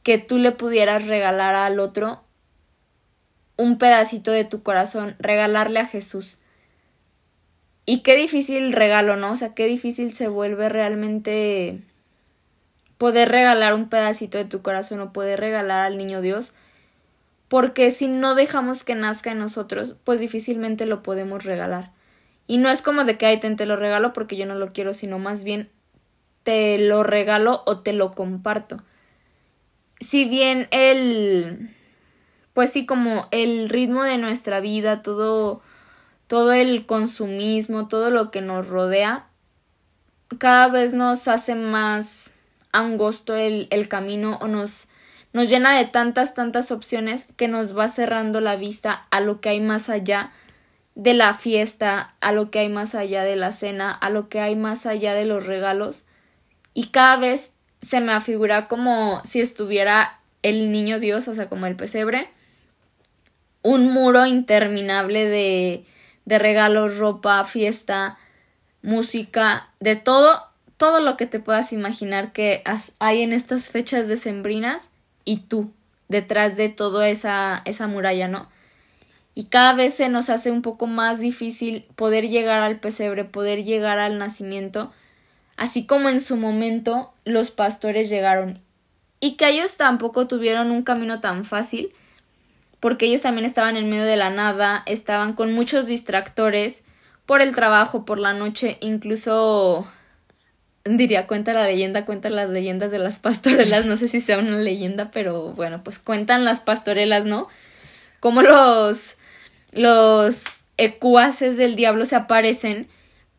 que 0.02 0.18
tú 0.18 0.40
le 0.40 0.52
pudieras 0.52 1.08
regalar 1.08 1.54
al 1.54 1.80
otro 1.80 2.24
un 3.58 3.78
pedacito 3.78 4.32
de 4.32 4.44
tu 4.44 4.64
corazón, 4.64 5.16
regalarle 5.20 5.80
a 5.80 5.86
Jesús. 5.86 6.40
Y 7.86 8.02
qué 8.02 8.16
difícil 8.16 8.74
regalo, 8.74 9.16
¿no? 9.16 9.34
O 9.34 9.36
sea, 9.36 9.54
qué 9.54 9.68
difícil 9.68 10.16
se 10.16 10.28
vuelve 10.28 10.68
realmente 10.68 11.80
poder 12.98 13.30
regalar 13.30 13.76
un 13.76 13.88
pedacito 13.88 14.40
de 14.40 14.46
tu 14.46 14.64
corazón 14.64 15.00
o 15.00 15.14
poder 15.14 15.40
regalar 15.40 15.82
al 15.82 15.98
niño 15.98 16.22
Dios 16.22 16.54
porque 17.52 17.92
si 17.92 18.08
no 18.08 18.34
dejamos 18.34 18.86
que 18.86 18.96
nazca 18.96 19.34
en 19.34 19.40
nosotros, 19.40 19.98
pues 20.06 20.22
difícilmente 20.22 20.86
lo 20.86 21.04
podemos 21.04 21.44
regalar. 21.44 21.92
Y 22.48 22.60
no 22.60 22.70
es 22.70 22.82
como 22.82 23.04
de 23.04 23.18
que, 23.18 23.26
ay, 23.26 23.42
te, 23.42 23.66
lo 23.66 23.76
regalo 23.76 24.14
porque 24.14 24.38
yo 24.38 24.46
no 24.46 24.56
lo 24.56 24.72
quiero, 24.72 24.94
sino 24.94 25.20
más 25.20 25.44
bien 25.44 25.70
te 26.44 26.78
lo 26.78 27.04
regalo 27.04 27.62
o 27.66 27.80
te 27.80 27.92
lo 27.92 28.14
comparto. 28.14 28.82
Si 30.00 30.24
bien 30.24 30.70
el, 30.72 31.76
pues 32.54 32.72
sí, 32.72 32.86
como 32.86 33.28
el 33.32 33.68
ritmo 33.68 34.04
de 34.04 34.18
nuestra 34.18 34.62
vida, 34.62 35.02
todo, 35.02 35.62
todo 36.28 36.54
el 36.54 36.86
consumismo, 36.86 37.90
todo 37.90 38.12
lo 38.12 38.32
que 38.32 38.40
nos 38.40 38.70
rodea, 38.70 39.28
cada 40.38 40.70
vez 40.70 40.94
nos 40.94 41.28
hace 41.28 41.56
más 41.56 42.32
angosto 42.72 43.36
el, 43.36 43.68
el 43.72 43.90
camino 43.90 44.38
o 44.40 44.48
nos 44.48 44.88
nos 45.34 45.50
llena 45.50 45.78
de 45.78 45.86
tantas, 45.86 46.34
tantas 46.34 46.72
opciones 46.72 47.28
que 47.38 47.48
nos 47.48 47.78
va 47.78 47.88
cerrando 47.88 48.42
la 48.42 48.56
vista 48.56 49.08
a 49.12 49.22
lo 49.22 49.40
que 49.40 49.50
hay 49.50 49.62
más 49.62 49.90
allá 49.90 50.32
de 50.96 51.14
la 51.14 51.34
fiesta, 51.34 52.16
a 52.20 52.32
lo 52.32 52.52
que 52.52 52.60
hay 52.60 52.70
más 52.70 52.96
allá 52.96 53.24
de 53.24 53.38
la 53.38 53.52
cena, 53.52 53.92
a 53.92 54.10
lo 54.10 54.28
que 54.28 54.42
hay 54.42 54.56
más 54.56 54.86
allá 54.86 55.14
de 55.14 55.26
los 55.26 55.46
regalos. 55.46 56.04
Y 56.74 56.88
cada 56.88 57.18
vez 57.18 57.52
se 57.82 58.02
me 58.02 58.12
afigura 58.12 58.68
como 58.68 59.22
si 59.24 59.40
estuviera 59.40 60.20
el 60.44 60.72
niño 60.72 61.00
Dios, 61.00 61.28
o 61.28 61.34
sea, 61.34 61.48
como 61.48 61.66
el 61.66 61.76
pesebre, 61.76 62.30
un 63.64 63.92
muro 63.92 64.26
interminable 64.26 65.28
de, 65.28 65.86
de 66.26 66.40
regalos, 66.40 66.98
ropa, 66.98 67.44
fiesta, 67.46 68.18
música, 68.82 69.70
de 69.80 69.96
todo, 69.96 70.44
todo 70.78 71.00
lo 71.00 71.16
que 71.16 71.28
te 71.28 71.40
puedas 71.40 71.72
imaginar 71.72 72.34
que 72.34 72.64
hay 73.00 73.22
en 73.22 73.34
estas 73.34 73.70
fechas 73.70 74.08
decembrinas 74.08 74.90
y 75.26 75.38
tú 75.38 75.72
detrás 76.08 76.58
de 76.58 76.70
toda 76.70 77.08
esa, 77.08 77.62
esa 77.66 77.88
muralla, 77.88 78.28
¿no? 78.28 78.50
Y 79.34 79.46
cada 79.46 79.74
vez 79.74 79.94
se 79.94 80.10
nos 80.10 80.30
hace 80.30 80.52
un 80.52 80.62
poco 80.62 80.88
más 80.88 81.20
difícil 81.20 81.86
poder 81.96 82.28
llegar 82.28 82.62
al 82.62 82.80
pesebre, 82.80 83.24
poder 83.24 83.64
llegar 83.64 83.98
al 83.98 84.18
nacimiento, 84.18 84.92
así 85.56 85.86
como 85.86 86.10
en 86.10 86.20
su 86.20 86.36
momento 86.36 87.14
los 87.24 87.52
pastores 87.52 88.10
llegaron. 88.10 88.60
Y 89.20 89.38
que 89.38 89.50
ellos 89.50 89.78
tampoco 89.78 90.28
tuvieron 90.28 90.72
un 90.72 90.84
camino 90.84 91.22
tan 91.22 91.46
fácil, 91.46 91.94
porque 92.80 93.06
ellos 93.06 93.22
también 93.22 93.46
estaban 93.46 93.78
en 93.78 93.90
medio 93.90 94.04
de 94.04 94.18
la 94.18 94.32
nada, 94.32 94.84
estaban 94.86 95.34
con 95.34 95.54
muchos 95.54 95.86
distractores 95.86 96.84
por 97.26 97.42
el 97.42 97.56
trabajo, 97.56 98.04
por 98.04 98.20
la 98.20 98.34
noche, 98.34 98.78
incluso 98.82 99.88
diría, 100.86 101.28
cuenta 101.28 101.54
la 101.54 101.66
leyenda, 101.66 102.06
cuenta 102.06 102.30
las 102.30 102.50
leyendas 102.50 102.92
de 102.92 103.00
las 103.00 103.20
pastorelas, 103.20 103.86
no 103.86 103.98
sé 103.98 104.08
si 104.08 104.22
sea 104.22 104.40
una 104.40 104.58
leyenda, 104.58 105.12
pero 105.12 105.54
bueno, 105.54 105.84
pues 105.84 106.00
cuentan 106.00 106.44
las 106.44 106.62
pastorelas, 106.62 107.26
¿no? 107.26 107.48
Cómo 108.20 108.42
los, 108.42 109.18
los 109.72 110.44
ecuaces 110.78 111.58
del 111.58 111.76
diablo 111.76 112.06
se 112.06 112.16
aparecen 112.16 112.88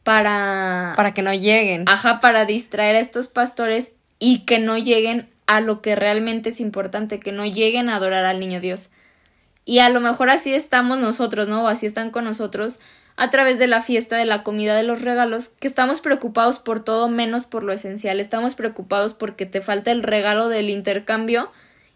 para... 0.03 0.95
Para 0.97 1.15
que 1.15 1.23
no 1.23 1.33
lleguen. 1.33 1.85
Ajá, 1.89 2.21
para 2.21 2.45
distraer 2.45 2.97
a 2.97 3.01
estos 3.01 3.29
pastores 3.29 3.93
y 4.19 4.41
que 4.41 4.59
no 4.59 4.79
lleguen 4.79 5.29
a 5.47 5.61
lo 5.61 5.83
que 5.83 5.97
realmente 5.97 6.51
es 6.51 6.61
importante, 6.61 7.21
que 7.21 7.33
no 7.33 7.45
lleguen 7.45 7.89
a 7.89 7.97
adorar 7.97 8.25
al 8.25 8.41
niño 8.41 8.61
Dios. 8.61 8.91
Y 9.65 9.79
a 9.79 9.89
lo 9.89 10.01
mejor 10.01 10.31
así 10.31 10.55
estamos 10.55 10.99
nosotros, 10.99 11.49
¿no? 11.49 11.65
O 11.65 11.69
así 11.69 11.87
están 11.87 12.11
con 12.11 12.25
nosotros 12.25 12.81
a 13.17 13.31
través 13.31 13.59
de 13.59 13.67
la 13.67 13.83
fiesta, 13.83 14.17
de 14.17 14.25
la 14.25 14.43
comida, 14.43 14.75
de 14.75 14.83
los 14.83 15.03
regalos, 15.03 15.49
que 15.49 15.69
estamos 15.69 16.01
preocupados 16.01 16.59
por 16.59 16.81
todo 16.81 17.09
menos 17.09 17.47
por 17.47 17.63
lo 17.63 17.73
esencial. 17.73 18.21
Estamos 18.21 18.55
preocupados 18.55 19.15
porque 19.15 19.47
te 19.47 19.61
falta 19.61 19.91
el 19.91 20.03
regalo 20.03 20.49
del 20.49 20.71
intercambio 20.71 21.51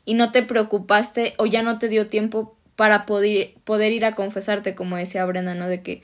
y 0.04 0.14
no 0.14 0.30
te 0.30 0.42
preocupaste 0.42 1.34
o 1.38 1.46
ya 1.46 1.62
no 1.62 1.78
te 1.78 1.88
dio 1.88 2.06
tiempo 2.06 2.56
para 2.76 3.06
poder, 3.06 3.54
poder 3.64 3.92
ir 3.92 4.04
a 4.04 4.14
confesarte, 4.14 4.74
como 4.74 4.96
decía 4.96 5.24
Brenda, 5.24 5.54
¿no? 5.54 5.68
De 5.68 5.82
que 5.82 6.02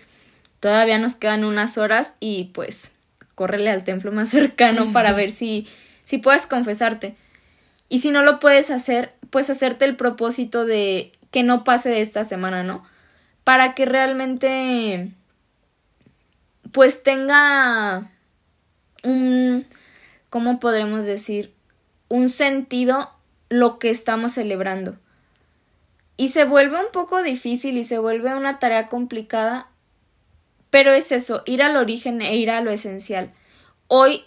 todavía 0.61 0.99
nos 0.99 1.15
quedan 1.17 1.45
unas 1.45 1.77
horas 1.77 2.15
y 2.19 2.45
pues 2.55 2.93
córrele 3.35 3.71
al 3.71 3.85
templo 3.85 4.13
más 4.13 4.29
cercano 4.31 4.93
para 4.93 5.13
ver 5.13 5.31
si, 5.31 5.69
si 6.05 6.19
puedes 6.19 6.47
confesarte. 6.47 7.15
Y 7.89 7.99
si 7.99 8.11
no 8.11 8.23
lo 8.23 8.41
puedes 8.41 8.71
hacer, 8.71 9.13
pues 9.29 9.51
hacerte 9.51 9.85
el 9.85 9.97
propósito 9.97 10.65
de 10.65 11.13
que 11.31 11.43
no 11.43 11.63
pase 11.65 11.91
de 11.91 12.01
esta 12.01 12.25
semana, 12.25 12.63
¿no? 12.63 12.85
Para 13.45 13.75
que 13.75 13.85
realmente 13.85 15.13
pues 16.73 17.03
tenga 17.03 18.11
un, 19.05 19.67
¿cómo 20.31 20.59
podremos 20.59 21.05
decir? 21.05 21.53
Un 22.09 22.31
sentido 22.31 23.11
lo 23.49 23.79
que 23.79 23.91
estamos 23.91 24.33
celebrando. 24.33 24.97
Y 26.17 26.29
se 26.29 26.45
vuelve 26.45 26.79
un 26.79 26.91
poco 26.93 27.23
difícil 27.23 27.77
y 27.77 27.85
se 27.85 27.99
vuelve 27.99 28.35
una 28.35 28.59
tarea 28.59 28.87
complicada, 28.87 29.69
pero 30.71 30.93
es 30.93 31.13
eso, 31.13 31.43
ir 31.47 31.63
al 31.63 31.77
origen 31.77 32.23
e 32.23 32.37
ir 32.37 32.51
a 32.51 32.61
lo 32.61 32.71
esencial. 32.71 33.33
Hoy, 33.89 34.23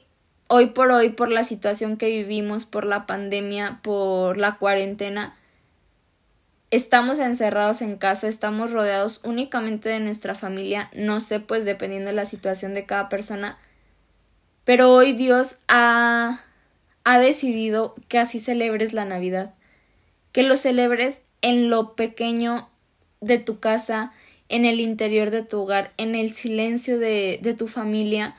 hoy 0.47 0.67
por 0.67 0.91
hoy, 0.91 1.09
por 1.09 1.31
la 1.31 1.43
situación 1.43 1.97
que 1.97 2.07
vivimos, 2.07 2.65
por 2.65 2.85
la 2.85 3.05
pandemia, 3.05 3.79
por 3.81 4.37
la 4.37 4.57
cuarentena, 4.57 5.35
estamos 6.75 7.19
encerrados 7.19 7.81
en 7.81 7.95
casa, 7.95 8.27
estamos 8.27 8.71
rodeados 8.71 9.21
únicamente 9.23 9.89
de 9.89 9.99
nuestra 9.99 10.35
familia, 10.35 10.89
no 10.93 11.19
sé, 11.21 11.39
pues 11.39 11.65
dependiendo 11.65 12.09
de 12.09 12.15
la 12.15 12.25
situación 12.25 12.73
de 12.73 12.85
cada 12.85 13.07
persona, 13.07 13.57
pero 14.65 14.91
hoy 14.91 15.13
Dios 15.13 15.57
ha, 15.67 16.43
ha 17.03 17.19
decidido 17.19 17.95
que 18.07 18.19
así 18.19 18.39
celebres 18.39 18.93
la 18.93 19.05
Navidad, 19.05 19.53
que 20.31 20.43
lo 20.43 20.55
celebres 20.55 21.21
en 21.41 21.69
lo 21.69 21.95
pequeño 21.95 22.67
de 23.21 23.37
tu 23.37 23.59
casa, 23.59 24.11
en 24.49 24.65
el 24.65 24.79
interior 24.79 25.31
de 25.31 25.43
tu 25.43 25.61
hogar, 25.61 25.93
en 25.97 26.13
el 26.13 26.33
silencio 26.33 26.99
de, 26.99 27.39
de 27.41 27.53
tu 27.53 27.67
familia, 27.67 28.35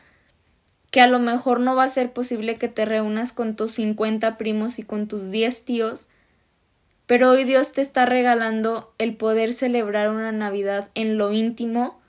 que 0.90 1.00
a 1.00 1.06
lo 1.06 1.18
mejor 1.20 1.60
no 1.60 1.74
va 1.74 1.84
a 1.84 1.88
ser 1.88 2.12
posible 2.12 2.56
que 2.56 2.68
te 2.68 2.84
reúnas 2.84 3.32
con 3.32 3.56
tus 3.56 3.72
50 3.72 4.36
primos 4.36 4.78
y 4.78 4.82
con 4.82 5.08
tus 5.08 5.30
10 5.30 5.64
tíos, 5.64 6.08
pero 7.06 7.30
hoy 7.30 7.44
Dios 7.44 7.72
te 7.72 7.80
está 7.80 8.04
regalando 8.04 8.92
el 8.98 9.16
poder 9.16 9.52
celebrar 9.52 10.10
una 10.10 10.32
Navidad 10.32 10.90
en 10.94 11.18
lo 11.18 11.32
íntimo 11.32 12.00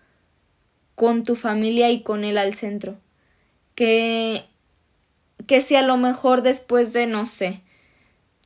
con 0.95 1.23
tu 1.23 1.35
familia 1.35 1.91
y 1.91 2.01
con 2.01 2.23
Él 2.23 2.37
al 2.37 2.55
centro. 2.55 2.97
Que, 3.75 4.45
que 5.45 5.61
si 5.61 5.75
a 5.75 5.83
lo 5.83 5.97
mejor 5.97 6.41
después 6.41 6.93
de, 6.93 7.05
no 7.05 7.27
sé, 7.27 7.61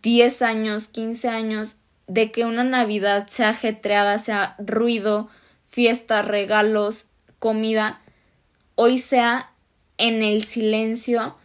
10 0.02 0.42
años, 0.42 0.90
15 0.90 1.30
años, 1.30 1.78
de 2.08 2.32
que 2.32 2.44
una 2.44 2.66
Navidad 2.66 3.28
sea 3.28 3.50
ajetreada, 3.50 4.20
sea 4.20 4.56
ruido, 4.60 5.30
fiesta, 5.68 6.22
regalos, 6.22 7.08
comida, 7.40 8.02
hoy 8.76 8.98
sea 8.98 9.52
en 9.98 10.22
el 10.22 10.44
silencio 10.44 11.38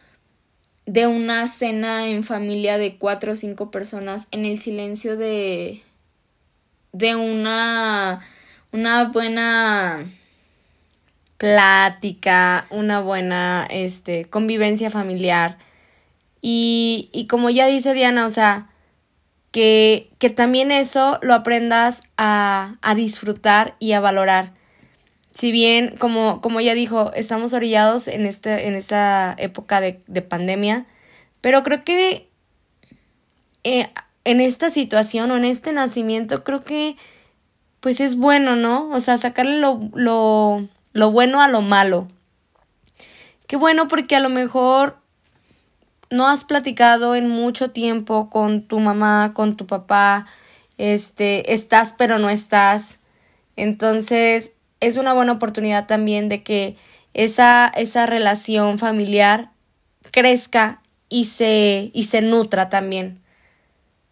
de 0.87 1.07
una 1.07 1.47
cena 1.49 2.07
en 2.09 2.25
familia 2.25 2.79
de 2.79 2.97
cuatro 2.97 3.33
o 3.33 3.37
cinco 3.37 3.71
personas, 3.71 4.29
en 4.31 4.45
el 4.45 4.59
silencio 4.59 5.17
de 5.17 5.83
de 6.93 7.17
una 7.17 8.21
una 8.73 9.09
buena 9.09 10.05
plática, 11.39 12.67
una 12.71 13.01
buena 13.01 13.67
este 13.71 14.27
convivencia 14.27 14.91
familiar. 14.91 15.59
Y, 16.41 17.09
y 17.13 17.27
como 17.27 17.51
ya 17.51 17.67
dice 17.67 17.95
Diana, 17.95 18.27
o 18.27 18.29
sea, 18.31 18.69
que, 19.51 20.11
que 20.19 20.31
también 20.31 20.71
eso 20.71 21.19
lo 21.23 21.35
aprendas 21.35 22.03
a, 22.17 22.77
a 22.83 22.95
disfrutar 22.95 23.75
y 23.79 23.93
a 23.93 24.01
valorar. 24.01 24.53
Si 25.37 25.53
bien, 25.53 25.97
como, 25.99 26.41
como 26.41 26.63
ya 26.63 26.73
dijo, 26.73 27.13
estamos 27.13 27.53
orillados 27.53 28.09
en, 28.09 28.25
este, 28.25 28.69
en 28.69 28.75
esta 28.75 29.35
época 29.37 29.83
de, 29.83 30.01
de 30.07 30.23
pandemia, 30.23 30.87
pero 31.43 31.63
creo 31.63 31.85
que 31.85 32.31
eh, 33.63 33.91
en 34.25 34.41
esta 34.41 34.71
situación 34.71 35.31
o 35.31 35.37
en 35.37 35.45
este 35.45 35.75
nacimiento, 35.75 36.43
creo 36.43 36.61
que 36.61 36.97
pues 37.81 38.01
es 38.01 38.17
bueno, 38.17 38.57
¿no? 38.57 38.89
O 38.93 38.99
sea, 38.99 39.19
sacarle 39.19 39.59
lo, 39.59 39.79
lo, 39.93 40.67
lo 40.95 41.11
bueno 41.11 41.43
a 41.43 41.49
lo 41.49 41.61
malo. 41.61 42.09
Qué 43.47 43.57
bueno 43.57 43.89
porque 43.89 44.17
a 44.17 44.21
lo 44.21 44.31
mejor 44.31 44.97
no 46.09 46.29
has 46.29 46.47
platicado 46.47 47.15
en 47.15 47.29
mucho 47.29 47.73
tiempo 47.73 48.31
con 48.31 48.63
tu 48.63 48.81
mamá, 48.81 49.33
con 49.35 49.57
tu 49.57 49.67
papá, 49.67 50.27
este, 50.79 51.53
estás 51.53 51.95
pero 51.99 52.19
no 52.19 52.31
estás. 52.31 53.01
Entonces, 53.55 54.53
es 54.81 54.97
una 54.97 55.13
buena 55.13 55.33
oportunidad 55.33 55.87
también 55.87 56.29
de 56.29 56.43
que 56.43 56.77
esa, 57.15 57.73
esa 57.75 58.07
relación 58.07 58.79
familiar 58.79 59.51
crezca 60.11 60.83
y 61.09 61.27
se, 61.27 61.91
y 61.93 62.05
se 62.05 62.23
nutra 62.23 62.69
también. 62.69 63.21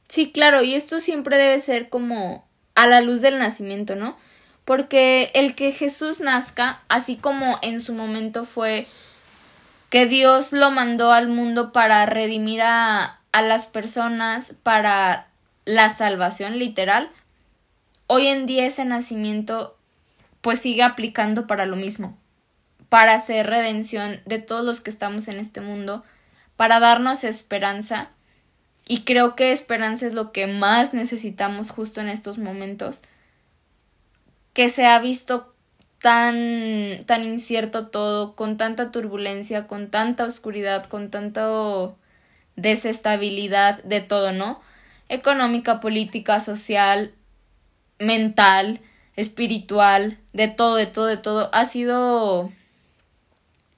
Sí, 0.09 0.33
claro, 0.33 0.62
y 0.62 0.74
esto 0.74 1.00
siempre 1.00 1.37
debe 1.37 1.61
ser 1.61 1.88
como 1.88 2.46
a 2.74 2.87
la 2.87 3.00
luz 3.00 3.20
del 3.20 3.38
nacimiento, 3.38 3.96
¿no? 3.96 4.16
Porque 4.64 5.31
el 5.35 5.55
que 5.55 5.72
Jesús 5.72 6.20
nazca, 6.20 6.83
así 6.88 7.16
como 7.16 7.59
en 7.62 7.81
su 7.81 7.94
momento 7.94 8.44
fue 8.44 8.87
que 9.90 10.07
Dios 10.07 10.53
lo 10.53 10.70
mandó 10.70 11.12
al 11.12 11.29
mundo 11.29 11.72
para 11.72 12.07
redimir 12.07 12.62
a, 12.62 13.20
a 13.33 13.42
las 13.42 13.66
personas, 13.66 14.55
para 14.62 15.29
la 15.64 15.88
salvación 15.88 16.59
literal, 16.59 17.11
hoy 18.07 18.29
en 18.29 18.46
día 18.46 18.66
ese 18.66 18.85
nacimiento 18.85 19.74
pues 20.45 20.61
sigue 20.61 20.83
aplicando 20.83 21.47
para 21.47 21.65
lo 21.65 21.75
mismo, 21.75 22.19
para 22.91 23.15
hacer 23.15 23.47
redención 23.47 24.21
de 24.27 24.39
todos 24.39 24.63
los 24.63 24.83
que 24.83 24.91
estamos 24.91 25.27
en 25.29 25.39
este 25.39 25.63
mundo, 25.63 26.05
para 26.57 26.81
darnos 26.81 27.25
esperanza. 27.25 28.11
Y 28.87 29.05
creo 29.05 29.37
que 29.37 29.53
esperanza 29.53 30.07
es 30.07 30.13
lo 30.13 30.33
que 30.33 30.47
más 30.47 30.93
necesitamos 30.93 31.71
justo 31.71 32.03
en 32.03 32.11
estos 32.11 32.37
momentos, 32.37 33.05
que 34.53 34.69
se 34.69 34.85
ha 34.85 34.99
visto 34.99 35.55
tan, 35.99 37.07
tan 37.07 37.25
incierto 37.25 37.87
todo, 37.87 38.37
con 38.37 38.59
tanta 38.59 38.93
turbulencia, 38.93 39.67
con 39.67 39.91
tanta 39.91 40.25
oscuridad, 40.25 40.85
con 40.85 41.09
tanta 41.09 41.49
desestabilidad 42.55 43.83
de 43.85 44.03
todo, 44.03 44.33
¿no? 44.33 44.61
Económica, 45.09 45.81
política, 45.81 46.39
social, 46.41 47.15
mental, 47.99 48.83
espiritual, 49.16 50.18
de 50.33 50.48
todo, 50.48 50.77
de 50.77 50.87
todo, 50.87 51.07
de 51.07 51.16
todo. 51.16 51.50
Ha 51.53 51.64
sido 51.66 52.53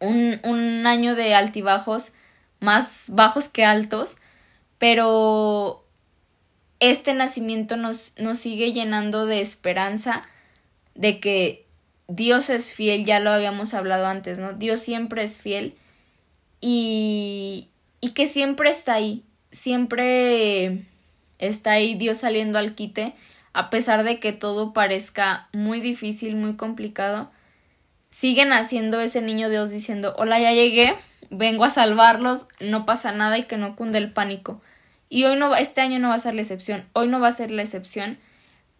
un, 0.01 0.40
un 0.44 0.87
año 0.87 1.14
de 1.14 1.35
altibajos, 1.35 2.12
más 2.61 3.07
bajos 3.11 3.49
que 3.49 3.64
altos, 3.64 4.16
pero 4.79 5.85
este 6.81 7.14
nacimiento 7.14 7.77
nos, 7.77 8.12
nos 8.18 8.38
sigue 8.38 8.72
llenando 8.72 9.27
de 9.27 9.40
esperanza 9.40 10.25
de 10.94 11.20
que 11.20 11.66
Dios 12.09 12.51
es 12.51 12.72
fiel, 12.72 13.05
ya 13.05 13.20
lo 13.20 13.31
habíamos 13.31 13.75
hablado 13.75 14.07
antes, 14.07 14.38
¿no? 14.38 14.53
Dios 14.53 14.81
siempre 14.81 15.22
es 15.22 15.40
fiel 15.40 15.75
y, 16.61 17.68
y 18.01 18.11
que 18.11 18.27
siempre 18.27 18.70
está 18.70 18.94
ahí, 18.94 19.22
siempre 19.51 20.85
está 21.38 21.72
ahí 21.72 21.94
Dios 21.94 22.18
saliendo 22.18 22.59
al 22.59 22.75
quite, 22.75 23.14
a 23.57 23.71
pesar 23.71 24.05
de 24.05 24.21
que 24.21 24.33
todo 24.33 24.75
parezca 24.75 25.49
muy 25.55 25.81
difícil, 25.81 26.37
muy 26.37 26.57
complicado, 26.57 27.31
siguen 28.11 28.53
haciendo 28.53 29.01
ese 29.01 29.23
niño 29.23 29.49
Dios 29.49 29.71
diciendo, 29.71 30.14
hola, 30.19 30.38
ya 30.38 30.53
llegué, 30.53 30.95
vengo 31.31 31.64
a 31.64 31.71
salvarlos, 31.71 32.49
no 32.61 32.85
pasa 32.85 33.12
nada 33.12 33.38
y 33.38 33.45
que 33.45 33.57
no 33.57 33.75
cunde 33.75 33.97
el 33.97 34.12
pánico. 34.12 34.61
Y 35.09 35.25
hoy 35.25 35.37
no, 35.37 35.57
este 35.57 35.81
año 35.81 35.99
no 35.99 36.11
va 36.11 36.16
a 36.16 36.19
ser 36.19 36.35
la 36.35 36.42
excepción, 36.42 36.85
hoy 36.92 37.09
no 37.09 37.19
va 37.19 37.29
a 37.29 37.33
ser 37.33 37.51
la 37.51 37.62
excepción, 37.62 38.19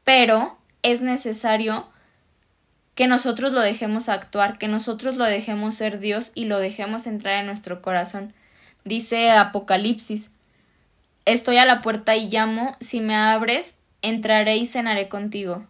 pero 0.05 0.59
es 0.83 1.01
necesario 1.01 1.89
que 2.95 3.07
nosotros 3.07 3.55
lo 3.55 3.61
dejemos 3.61 4.11
actuar, 4.11 4.59
que 4.59 4.69
nosotros 4.69 5.17
lo 5.17 5.25
dejemos 5.25 5.75
ser 5.75 5.99
Dios 5.99 6.33
y 6.35 6.45
lo 6.45 6.59
dejemos 6.59 7.07
entrar 7.07 7.41
en 7.41 7.47
nuestro 7.47 7.81
corazón. 7.81 8.35
Dice 8.85 9.31
Apocalipsis, 9.31 10.31
estoy 11.25 11.57
a 11.57 11.65
la 11.65 11.81
puerta 11.81 12.15
y 12.15 12.29
llamo, 12.29 12.77
si 12.81 13.01
me 13.01 13.17
abres, 13.17 13.79
entraré 14.03 14.57
y 14.57 14.67
cenaré 14.67 15.09
contigo. 15.09 15.67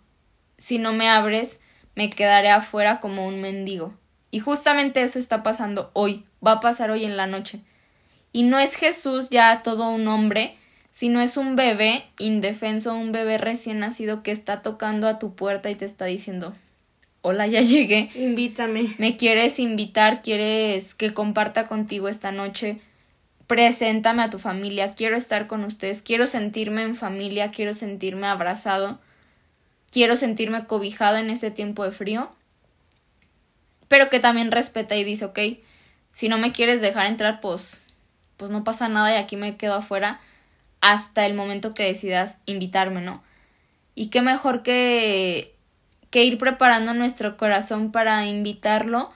Si 0.58 0.78
no 0.78 0.92
me 0.92 1.08
abres, 1.08 1.60
me 1.94 2.10
quedaré 2.10 2.50
afuera 2.50 3.00
como 3.00 3.26
un 3.26 3.40
mendigo. 3.40 3.94
Y 4.30 4.40
justamente 4.40 5.02
eso 5.02 5.18
está 5.18 5.42
pasando 5.42 5.90
hoy, 5.94 6.24
va 6.46 6.52
a 6.52 6.60
pasar 6.60 6.90
hoy 6.90 7.04
en 7.04 7.16
la 7.16 7.26
noche. 7.26 7.60
Y 8.32 8.42
no 8.42 8.58
es 8.58 8.74
Jesús 8.74 9.30
ya 9.30 9.62
todo 9.62 9.88
un 9.88 10.06
hombre, 10.08 10.56
sino 10.90 11.20
es 11.20 11.36
un 11.36 11.56
bebé 11.56 12.04
indefenso, 12.18 12.94
un 12.94 13.12
bebé 13.12 13.38
recién 13.38 13.80
nacido 13.80 14.22
que 14.22 14.30
está 14.30 14.62
tocando 14.62 15.08
a 15.08 15.18
tu 15.18 15.34
puerta 15.34 15.70
y 15.70 15.74
te 15.74 15.84
está 15.84 16.04
diciendo, 16.04 16.54
hola, 17.22 17.46
ya 17.46 17.60
llegué. 17.60 18.10
Invítame. 18.14 18.94
Me 18.98 19.16
quieres 19.16 19.58
invitar, 19.58 20.22
quieres 20.22 20.94
que 20.94 21.12
comparta 21.12 21.66
contigo 21.66 22.08
esta 22.08 22.30
noche. 22.30 22.78
Preséntame 23.46 24.22
a 24.22 24.30
tu 24.30 24.38
familia, 24.38 24.94
quiero 24.94 25.16
estar 25.16 25.46
con 25.46 25.64
ustedes, 25.64 26.02
quiero 26.02 26.26
sentirme 26.26 26.82
en 26.82 26.94
familia, 26.94 27.50
quiero 27.50 27.74
sentirme 27.74 28.26
abrazado, 28.26 28.98
quiero 29.90 30.16
sentirme 30.16 30.66
cobijado 30.66 31.16
en 31.18 31.30
este 31.30 31.50
tiempo 31.50 31.84
de 31.84 31.92
frío. 31.92 32.30
Pero 33.88 34.10
que 34.10 34.18
también 34.18 34.50
respeta 34.50 34.96
y 34.96 35.04
dice, 35.04 35.26
ok, 35.26 35.38
si 36.12 36.28
no 36.28 36.38
me 36.38 36.52
quieres 36.52 36.80
dejar 36.80 37.06
entrar, 37.06 37.40
pues, 37.40 37.82
pues 38.36 38.50
no 38.50 38.64
pasa 38.64 38.88
nada 38.88 39.14
y 39.14 39.18
aquí 39.18 39.36
me 39.36 39.56
quedo 39.56 39.74
afuera 39.74 40.20
hasta 40.80 41.24
el 41.24 41.34
momento 41.34 41.74
que 41.74 41.84
decidas 41.84 42.38
invitarme, 42.46 43.00
¿no? 43.00 43.22
Y 43.94 44.08
qué 44.08 44.22
mejor 44.22 44.62
que 44.62 45.56
que 46.10 46.24
ir 46.24 46.38
preparando 46.38 46.94
nuestro 46.94 47.36
corazón 47.36 47.92
para 47.92 48.24
invitarlo 48.26 49.12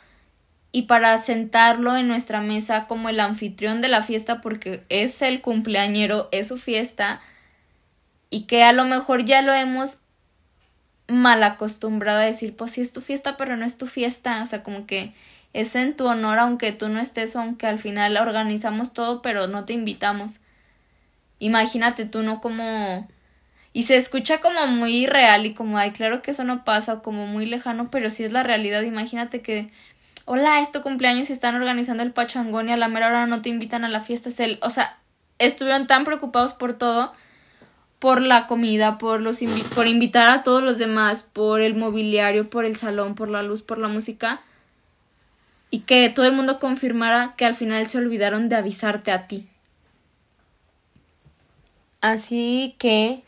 y 0.73 0.83
para 0.83 1.19
sentarlo 1.19 1.97
en 1.97 2.09
nuestra 2.09 2.41
mesa 2.41 2.87
como 2.87 3.09
el 3.09 3.21
anfitrión 3.21 3.81
de 3.81 3.89
la 3.89 4.03
fiesta 4.03 4.41
porque 4.41 4.85
es 4.89 5.21
el 5.23 5.41
cumpleañero, 5.41 6.29
es 6.33 6.49
su 6.49 6.59
fiesta 6.59 7.21
y 8.31 8.43
que 8.43 8.63
a 8.63 8.73
lo 8.73 8.85
mejor 8.85 9.25
ya 9.25 9.43
lo 9.43 9.53
hemos 9.53 10.03
mal 11.09 11.43
acostumbrado 11.43 12.21
a 12.21 12.25
decir, 12.25 12.57
pues 12.57 12.73
sí 12.73 12.81
es 12.81 12.93
tu 12.93 13.01
fiesta, 13.01 13.37
pero 13.37 13.57
no 13.57 13.65
es 13.67 13.79
tu 13.79 13.87
fiesta, 13.87 14.43
o 14.43 14.47
sea, 14.47 14.63
como 14.63 14.87
que 14.87 15.13
es 15.53 15.75
en 15.75 15.97
tu 15.97 16.07
honor 16.07 16.39
aunque 16.39 16.71
tú 16.73 16.89
no 16.89 17.01
estés, 17.01 17.35
aunque 17.35 17.67
al 17.67 17.79
final 17.79 18.17
organizamos 18.17 18.93
todo, 18.93 19.23
pero 19.23 19.49
no 19.49 19.65
te 19.65 19.73
invitamos. 19.73 20.41
Imagínate 21.41 22.05
tú, 22.05 22.23
¿no? 22.23 22.41
Como 22.41 23.09
y 23.73 23.85
se 23.85 23.97
escucha 23.97 24.41
como 24.41 24.67
muy 24.67 25.07
real 25.07 25.47
y 25.47 25.55
como, 25.55 25.79
ay, 25.79 25.93
claro 25.93 26.23
que 26.23 26.33
eso 26.33 26.45
no 26.45 26.65
pasa, 26.65 27.03
como 27.03 27.27
muy 27.27 27.47
lejano, 27.47 27.91
pero 27.91 28.11
sí 28.11 28.25
es 28.25 28.33
la 28.33 28.43
realidad. 28.43 28.83
Imagínate 28.83 29.43
que, 29.43 29.71
hola, 30.33 30.61
es 30.61 30.71
tu 30.71 30.81
cumpleaños 30.81 31.29
y 31.29 31.33
están 31.33 31.57
organizando 31.57 32.05
el 32.05 32.13
pachangón 32.13 32.69
y 32.69 32.73
a 32.73 32.77
la 32.77 32.87
mera 32.87 33.09
hora 33.09 33.27
no 33.27 33.43
te 33.43 33.49
invitan 33.49 33.83
a 33.85 33.89
la 33.89 33.99
fiesta. 33.99 34.29
Es 34.29 34.59
o 34.63 34.71
sea, 34.71 34.97
estuvieron 35.41 35.89
tan 35.89 36.05
preocupados 36.05 36.55
por 36.55 36.75
todo, 36.75 37.13
por 37.99 38.23
la 38.23 38.47
comida, 38.47 38.97
por, 38.97 39.23
los 39.23 39.41
por 39.75 39.89
invitar 39.89 40.29
a 40.29 40.45
todos 40.45 40.63
los 40.63 40.79
demás, 40.79 41.25
por 41.25 41.61
el 41.61 41.75
mobiliario, 41.75 42.49
por 42.49 42.65
el 42.65 42.77
salón, 42.77 43.17
por 43.17 43.29
la 43.29 43.43
luz, 43.43 43.63
por 43.63 43.79
la 43.79 43.89
música, 43.89 44.41
y 45.69 45.81
que 45.81 46.09
todo 46.11 46.27
el 46.27 46.33
mundo 46.33 46.61
confirmara 46.61 47.35
que 47.37 47.45
al 47.45 47.57
final 47.57 47.91
se 47.91 47.99
olvidaron 47.99 48.49
de 48.49 48.55
avisarte 48.55 49.11
a 49.11 49.27
ti. 49.27 49.49
Así 52.01 52.77
que 52.79 53.25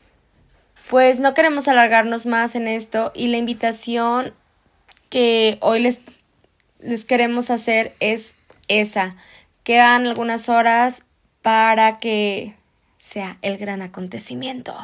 pues 0.88 1.18
no 1.18 1.34
queremos 1.34 1.66
alargarnos 1.66 2.26
más 2.26 2.54
en 2.54 2.68
esto 2.68 3.10
y 3.12 3.26
la 3.26 3.38
invitación 3.38 4.32
que 5.10 5.58
hoy 5.62 5.80
les, 5.80 6.00
les 6.82 7.04
queremos 7.04 7.50
hacer 7.50 7.94
es 8.00 8.34
esa, 8.68 9.16
Quedan 9.64 10.08
algunas 10.08 10.48
horas 10.48 11.04
para 11.40 11.98
que 11.98 12.56
sea 12.98 13.38
el 13.42 13.58
gran 13.58 13.80
acontecimiento 13.80 14.74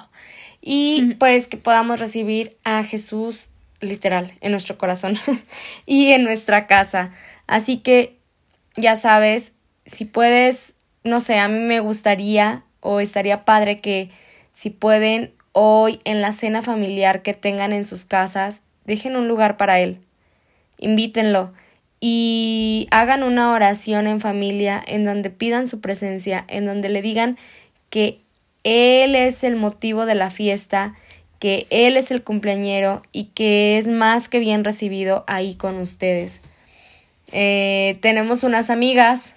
y 0.60 1.14
pues 1.14 1.48
que 1.48 1.56
podamos 1.56 1.98
recibir 1.98 2.56
a 2.62 2.84
Jesús 2.84 3.48
literal 3.80 4.34
en 4.40 4.52
nuestro 4.52 4.78
corazón 4.78 5.18
y 5.86 6.12
en 6.12 6.22
nuestra 6.22 6.68
casa. 6.68 7.10
Así 7.48 7.78
que 7.78 8.16
ya 8.76 8.94
sabes, 8.94 9.52
si 9.84 10.04
puedes, 10.04 10.76
no 11.02 11.18
sé, 11.18 11.38
a 11.40 11.48
mí 11.48 11.58
me 11.58 11.80
gustaría 11.80 12.62
o 12.80 13.00
estaría 13.00 13.44
padre 13.44 13.80
que 13.80 14.10
si 14.52 14.70
pueden 14.70 15.32
hoy 15.52 16.00
en 16.04 16.20
la 16.20 16.30
cena 16.30 16.62
familiar 16.62 17.22
que 17.22 17.34
tengan 17.34 17.72
en 17.72 17.84
sus 17.84 18.04
casas, 18.04 18.62
dejen 18.84 19.16
un 19.16 19.26
lugar 19.26 19.56
para 19.56 19.80
él. 19.80 19.98
Invítenlo 20.78 21.52
y 22.00 22.86
hagan 22.90 23.22
una 23.22 23.52
oración 23.52 24.06
en 24.06 24.20
familia 24.20 24.82
en 24.86 25.04
donde 25.04 25.30
pidan 25.30 25.66
su 25.68 25.80
presencia, 25.80 26.44
en 26.48 26.66
donde 26.66 26.88
le 26.88 27.02
digan 27.02 27.36
que 27.90 28.20
Él 28.64 29.14
es 29.14 29.42
el 29.44 29.56
motivo 29.56 30.06
de 30.06 30.14
la 30.14 30.30
fiesta, 30.30 30.94
que 31.40 31.66
Él 31.70 31.96
es 31.96 32.10
el 32.10 32.22
cumpleañero 32.22 33.02
y 33.12 33.24
que 33.26 33.78
es 33.78 33.88
más 33.88 34.28
que 34.28 34.38
bien 34.38 34.64
recibido 34.64 35.24
ahí 35.26 35.54
con 35.54 35.76
ustedes. 35.78 36.40
Eh, 37.32 37.98
tenemos 38.00 38.44
unas 38.44 38.70
amigas, 38.70 39.34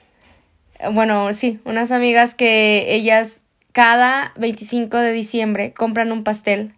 bueno, 0.91 1.33
sí, 1.33 1.59
unas 1.65 1.91
amigas 1.91 2.35
que 2.35 2.95
ellas 2.95 3.43
cada 3.71 4.33
25 4.37 4.97
de 4.97 5.13
diciembre 5.13 5.73
compran 5.73 6.11
un 6.11 6.23
pastel 6.23 6.73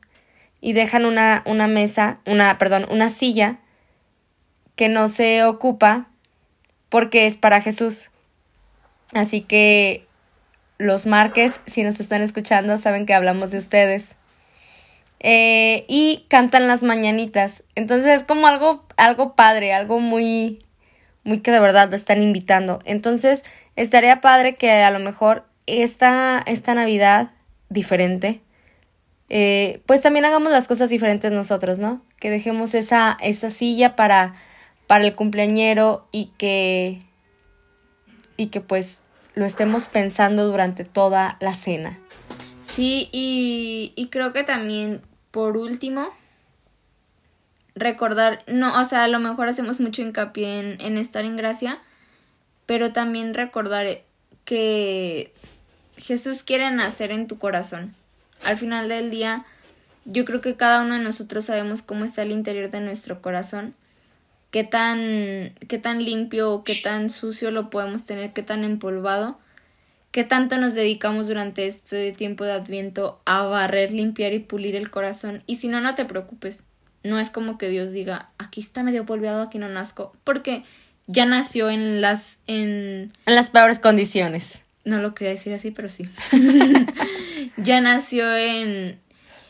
y 0.61 0.73
dejan 0.73 1.05
una, 1.05 1.43
una 1.45 1.67
mesa, 1.67 2.19
una, 2.25 2.57
perdón, 2.57 2.85
una 2.89 3.09
silla 3.09 3.59
que 4.75 4.89
no 4.89 5.07
se 5.07 5.43
ocupa 5.43 6.07
porque 6.89 7.25
es 7.25 7.37
para 7.37 7.61
Jesús. 7.61 8.09
Así 9.13 9.41
que 9.41 10.07
los 10.77 11.05
Marques, 11.05 11.61
si 11.65 11.83
nos 11.83 11.99
están 11.99 12.21
escuchando, 12.21 12.77
saben 12.77 13.05
que 13.05 13.13
hablamos 13.13 13.51
de 13.51 13.57
ustedes. 13.57 14.15
Eh, 15.19 15.85
y 15.87 16.25
cantan 16.27 16.67
las 16.67 16.83
mañanitas. 16.83 17.63
Entonces 17.75 18.21
es 18.21 18.23
como 18.23 18.47
algo, 18.47 18.85
algo 18.97 19.35
padre, 19.35 19.73
algo 19.73 19.99
muy, 19.99 20.59
muy 21.23 21.39
que 21.39 21.51
de 21.51 21.59
verdad 21.59 21.89
lo 21.89 21.95
están 21.95 22.21
invitando. 22.21 22.79
Entonces 22.85 23.43
estaría 23.75 24.21
padre 24.21 24.55
que 24.55 24.71
a 24.71 24.91
lo 24.91 24.99
mejor 24.99 25.45
esta, 25.65 26.43
esta 26.45 26.75
Navidad 26.75 27.31
diferente, 27.69 28.41
eh, 29.29 29.81
pues 29.85 30.01
también 30.01 30.25
hagamos 30.25 30.51
las 30.51 30.67
cosas 30.67 30.89
diferentes 30.89 31.31
nosotros, 31.31 31.79
¿no? 31.79 32.03
Que 32.19 32.29
dejemos 32.29 32.75
esa, 32.75 33.17
esa 33.21 33.49
silla 33.49 33.95
para, 33.95 34.33
para 34.93 35.05
el 35.05 35.15
cumpleañero 35.15 36.07
y 36.11 36.27
que, 36.37 37.01
y 38.37 38.49
que 38.49 38.61
pues 38.61 39.01
lo 39.33 39.43
estemos 39.43 39.87
pensando 39.87 40.45
durante 40.45 40.83
toda 40.83 41.35
la 41.39 41.55
cena. 41.55 41.97
Sí, 42.61 43.09
y, 43.11 43.93
y 43.95 44.09
creo 44.09 44.33
que 44.33 44.43
también, 44.43 45.01
por 45.31 45.57
último, 45.57 46.09
recordar, 47.73 48.43
no, 48.45 48.79
o 48.79 48.83
sea, 48.83 49.05
a 49.05 49.07
lo 49.07 49.17
mejor 49.17 49.47
hacemos 49.47 49.79
mucho 49.79 50.03
hincapié 50.03 50.59
en, 50.59 50.79
en 50.79 50.99
estar 50.99 51.25
en 51.25 51.37
gracia, 51.37 51.81
pero 52.67 52.93
también 52.93 53.33
recordar 53.33 53.87
que 54.45 55.33
Jesús 55.97 56.43
quiere 56.43 56.69
nacer 56.69 57.11
en 57.11 57.25
tu 57.25 57.39
corazón. 57.39 57.95
Al 58.43 58.57
final 58.57 58.89
del 58.89 59.09
día, 59.09 59.43
yo 60.05 60.23
creo 60.23 60.39
que 60.39 60.55
cada 60.55 60.83
uno 60.83 60.93
de 60.93 61.03
nosotros 61.03 61.45
sabemos 61.45 61.81
cómo 61.81 62.05
está 62.05 62.21
el 62.21 62.31
interior 62.31 62.69
de 62.69 62.79
nuestro 62.79 63.23
corazón, 63.23 63.73
qué 64.53 64.63
tan, 64.63 65.55
qué 65.67 65.79
tan 65.79 66.05
limpio 66.05 66.63
qué 66.63 66.75
tan 66.75 67.09
sucio 67.09 67.49
lo 67.49 67.71
podemos 67.71 68.05
tener, 68.05 68.33
qué 68.33 68.43
tan 68.43 68.63
empolvado, 68.63 69.39
qué 70.11 70.23
tanto 70.23 70.59
nos 70.59 70.75
dedicamos 70.75 71.25
durante 71.25 71.65
este 71.65 72.11
tiempo 72.11 72.43
de 72.43 72.51
adviento 72.51 73.19
a 73.25 73.41
barrer, 73.41 73.91
limpiar 73.91 74.31
y 74.31 74.37
pulir 74.37 74.75
el 74.75 74.91
corazón. 74.91 75.41
Y 75.47 75.55
si 75.55 75.69
no, 75.69 75.81
no 75.81 75.95
te 75.95 76.05
preocupes. 76.05 76.65
No 77.03 77.19
es 77.19 77.31
como 77.31 77.57
que 77.57 77.67
Dios 77.69 77.93
diga, 77.93 78.29
aquí 78.37 78.61
está 78.61 78.83
medio 78.83 79.07
polveado, 79.07 79.41
aquí 79.41 79.57
no 79.57 79.67
nazco, 79.69 80.15
porque 80.23 80.63
ya 81.07 81.25
nació 81.25 81.71
en 81.71 81.99
las 81.99 82.37
en, 82.45 83.11
en 83.25 83.35
las 83.35 83.49
peores 83.49 83.79
condiciones. 83.79 84.61
No 84.85 85.01
lo 85.01 85.15
quería 85.15 85.31
decir 85.31 85.51
así, 85.53 85.71
pero 85.71 85.89
sí. 85.89 86.07
ya 87.57 87.81
nació 87.81 88.37
en, 88.37 88.99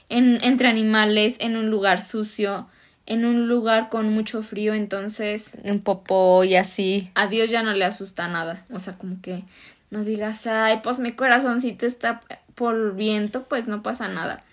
en 0.08 0.40
entre 0.46 0.70
animales, 0.70 1.36
en 1.42 1.58
un 1.58 1.70
lugar 1.70 2.00
sucio, 2.00 2.70
en 3.06 3.26
un 3.26 3.48
lugar 3.48 3.90
con 3.90 4.10
mucho 4.10 4.42
frío, 4.44 4.74
entonces 4.74 5.54
un 5.64 5.82
popó 5.82 6.44
y 6.44 6.56
así. 6.56 7.10
A 7.16 7.28
Dios 7.28 7.50
ya 7.50 7.64
no 7.64 7.74
le 7.74 7.86
asusta 7.86 8.28
nada, 8.28 8.66
o 8.72 8.80
sea, 8.80 8.94
como 8.94 9.22
que 9.22 9.44
no 9.92 10.04
digas, 10.04 10.48
"Ay, 10.48 10.80
pues 10.84 11.00
mi 11.00 11.12
corazoncito 11.12 11.86
está 11.86 12.22
por 12.56 12.96
viento", 12.96 13.44
pues 13.44 13.68
no 13.68 13.84
pasa 13.84 14.08
nada. 14.08 14.44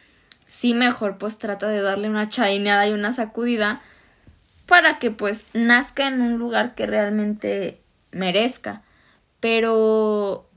Sí, 0.47 0.75
mejor 0.75 1.17
pues 1.17 1.39
trata 1.39 1.69
de 1.69 1.81
darle 1.81 2.09
una 2.09 2.29
chaineada 2.29 2.87
y 2.89 2.93
una 2.93 3.13
sacudida 3.13 3.81
para 4.67 4.99
que 4.99 5.11
pues 5.13 5.45
nazca 5.53 6.09
en 6.09 6.21
un 6.21 6.39
lugar 6.39 6.75
que 6.75 6.87
realmente 6.87 7.81
merezca. 8.11 8.83
Pero 9.39 10.50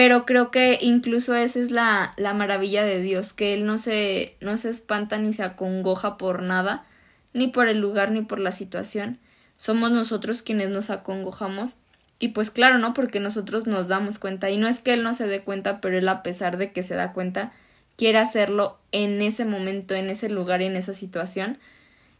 pero 0.00 0.24
creo 0.24 0.50
que 0.50 0.78
incluso 0.80 1.34
esa 1.34 1.60
es 1.60 1.70
la, 1.70 2.14
la 2.16 2.32
maravilla 2.32 2.84
de 2.84 3.02
Dios, 3.02 3.34
que 3.34 3.52
Él 3.52 3.66
no 3.66 3.76
se, 3.76 4.34
no 4.40 4.56
se 4.56 4.70
espanta 4.70 5.18
ni 5.18 5.34
se 5.34 5.42
acongoja 5.42 6.16
por 6.16 6.42
nada, 6.42 6.86
ni 7.34 7.48
por 7.48 7.68
el 7.68 7.80
lugar 7.80 8.10
ni 8.10 8.22
por 8.22 8.38
la 8.38 8.50
situación. 8.50 9.18
Somos 9.58 9.90
nosotros 9.90 10.40
quienes 10.40 10.70
nos 10.70 10.88
acongojamos. 10.88 11.76
Y 12.18 12.28
pues 12.28 12.50
claro, 12.50 12.78
¿no? 12.78 12.94
Porque 12.94 13.20
nosotros 13.20 13.66
nos 13.66 13.88
damos 13.88 14.18
cuenta. 14.18 14.48
Y 14.48 14.56
no 14.56 14.68
es 14.68 14.78
que 14.78 14.94
Él 14.94 15.02
no 15.02 15.12
se 15.12 15.26
dé 15.26 15.42
cuenta, 15.42 15.82
pero 15.82 15.98
Él 15.98 16.08
a 16.08 16.22
pesar 16.22 16.56
de 16.56 16.72
que 16.72 16.82
se 16.82 16.94
da 16.94 17.12
cuenta, 17.12 17.52
quiere 17.98 18.16
hacerlo 18.16 18.78
en 18.92 19.20
ese 19.20 19.44
momento, 19.44 19.94
en 19.94 20.08
ese 20.08 20.30
lugar, 20.30 20.62
en 20.62 20.76
esa 20.76 20.94
situación. 20.94 21.58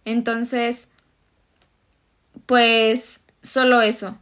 Entonces, 0.05 0.91
pues 2.45 3.23
solo 3.41 3.81
eso. 3.81 4.19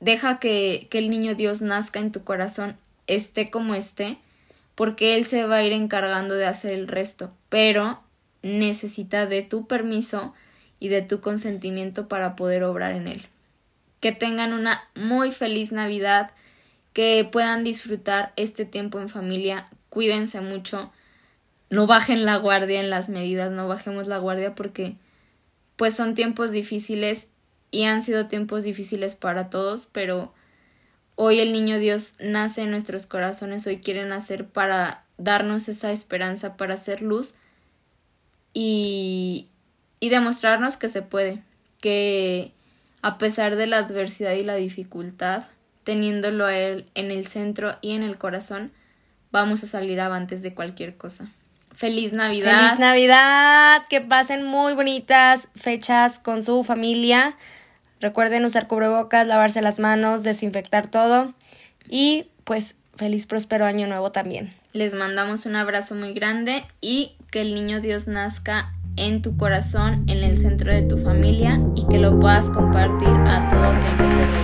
Deja 0.00 0.38
que, 0.38 0.86
que 0.90 0.96
el 0.96 1.10
niño 1.10 1.34
Dios 1.34 1.60
nazca 1.60 2.00
en 2.00 2.10
tu 2.10 2.24
corazón 2.24 2.78
esté 3.06 3.50
como 3.50 3.74
esté, 3.74 4.18
porque 4.74 5.16
él 5.16 5.26
se 5.26 5.44
va 5.46 5.56
a 5.56 5.64
ir 5.64 5.72
encargando 5.72 6.34
de 6.34 6.46
hacer 6.46 6.72
el 6.72 6.88
resto, 6.88 7.32
pero 7.48 8.00
necesita 8.42 9.26
de 9.26 9.42
tu 9.42 9.66
permiso 9.66 10.34
y 10.80 10.88
de 10.88 11.02
tu 11.02 11.20
consentimiento 11.20 12.08
para 12.08 12.34
poder 12.34 12.64
obrar 12.64 12.92
en 12.94 13.08
él. 13.08 13.26
Que 14.00 14.12
tengan 14.12 14.52
una 14.52 14.82
muy 14.94 15.30
feliz 15.30 15.72
Navidad, 15.72 16.32
que 16.92 17.28
puedan 17.30 17.64
disfrutar 17.64 18.32
este 18.36 18.64
tiempo 18.64 18.98
en 19.00 19.08
familia, 19.08 19.68
cuídense 19.88 20.40
mucho, 20.40 20.92
no 21.70 21.86
bajen 21.86 22.24
la 22.24 22.36
guardia 22.36 22.80
en 22.80 22.90
las 22.90 23.08
medidas, 23.08 23.50
no 23.50 23.68
bajemos 23.68 24.08
la 24.08 24.18
guardia 24.18 24.54
porque 24.54 24.96
pues 25.76 25.94
son 25.94 26.14
tiempos 26.14 26.50
difíciles 26.50 27.28
y 27.70 27.84
han 27.84 28.02
sido 28.02 28.26
tiempos 28.26 28.64
difíciles 28.64 29.16
para 29.16 29.48
todos, 29.48 29.88
pero 29.90 30.34
Hoy 31.14 31.40
el 31.40 31.52
niño 31.52 31.78
Dios 31.78 32.14
nace 32.20 32.62
en 32.62 32.70
nuestros 32.70 33.06
corazones, 33.06 33.66
hoy 33.66 33.78
quiere 33.78 34.04
nacer 34.04 34.46
para 34.46 35.04
darnos 35.18 35.68
esa 35.68 35.92
esperanza, 35.92 36.56
para 36.56 36.74
hacer 36.74 37.02
luz 37.02 37.34
y, 38.54 39.48
y 40.00 40.08
demostrarnos 40.08 40.76
que 40.76 40.88
se 40.88 41.02
puede, 41.02 41.42
que 41.80 42.52
a 43.02 43.18
pesar 43.18 43.56
de 43.56 43.66
la 43.66 43.78
adversidad 43.78 44.32
y 44.32 44.42
la 44.42 44.54
dificultad, 44.54 45.44
teniéndolo 45.84 46.46
a 46.46 46.56
Él 46.56 46.86
en 46.94 47.10
el 47.10 47.26
centro 47.26 47.76
y 47.80 47.92
en 47.92 48.02
el 48.02 48.16
corazón, 48.16 48.72
vamos 49.30 49.62
a 49.64 49.66
salir 49.66 50.00
avantes 50.00 50.42
de 50.42 50.54
cualquier 50.54 50.96
cosa. 50.96 51.30
Feliz 51.74 52.12
Navidad. 52.12 52.66
Feliz 52.66 52.78
Navidad, 52.78 53.82
que 53.88 54.00
pasen 54.00 54.44
muy 54.44 54.74
bonitas 54.74 55.48
fechas 55.54 56.18
con 56.18 56.42
su 56.44 56.64
familia. 56.64 57.36
Recuerden 58.02 58.44
usar 58.44 58.66
cubrebocas, 58.66 59.28
lavarse 59.28 59.62
las 59.62 59.78
manos, 59.78 60.24
desinfectar 60.24 60.88
todo 60.88 61.34
y 61.88 62.26
pues 62.42 62.74
feliz 62.96 63.26
próspero 63.26 63.64
año 63.64 63.86
nuevo 63.86 64.10
también. 64.10 64.52
Les 64.72 64.92
mandamos 64.92 65.46
un 65.46 65.54
abrazo 65.54 65.94
muy 65.94 66.12
grande 66.12 66.64
y 66.80 67.14
que 67.30 67.42
el 67.42 67.54
niño 67.54 67.80
Dios 67.80 68.08
nazca 68.08 68.72
en 68.96 69.22
tu 69.22 69.36
corazón, 69.36 70.04
en 70.08 70.24
el 70.24 70.36
centro 70.38 70.72
de 70.72 70.82
tu 70.82 70.98
familia 70.98 71.60
y 71.76 71.86
que 71.86 71.98
lo 71.98 72.18
puedas 72.18 72.50
compartir 72.50 73.06
a 73.06 73.48
todo 73.48 73.66
aquel 73.66 73.92
que 73.92 74.02
te 74.02 74.26
rodea. 74.26 74.42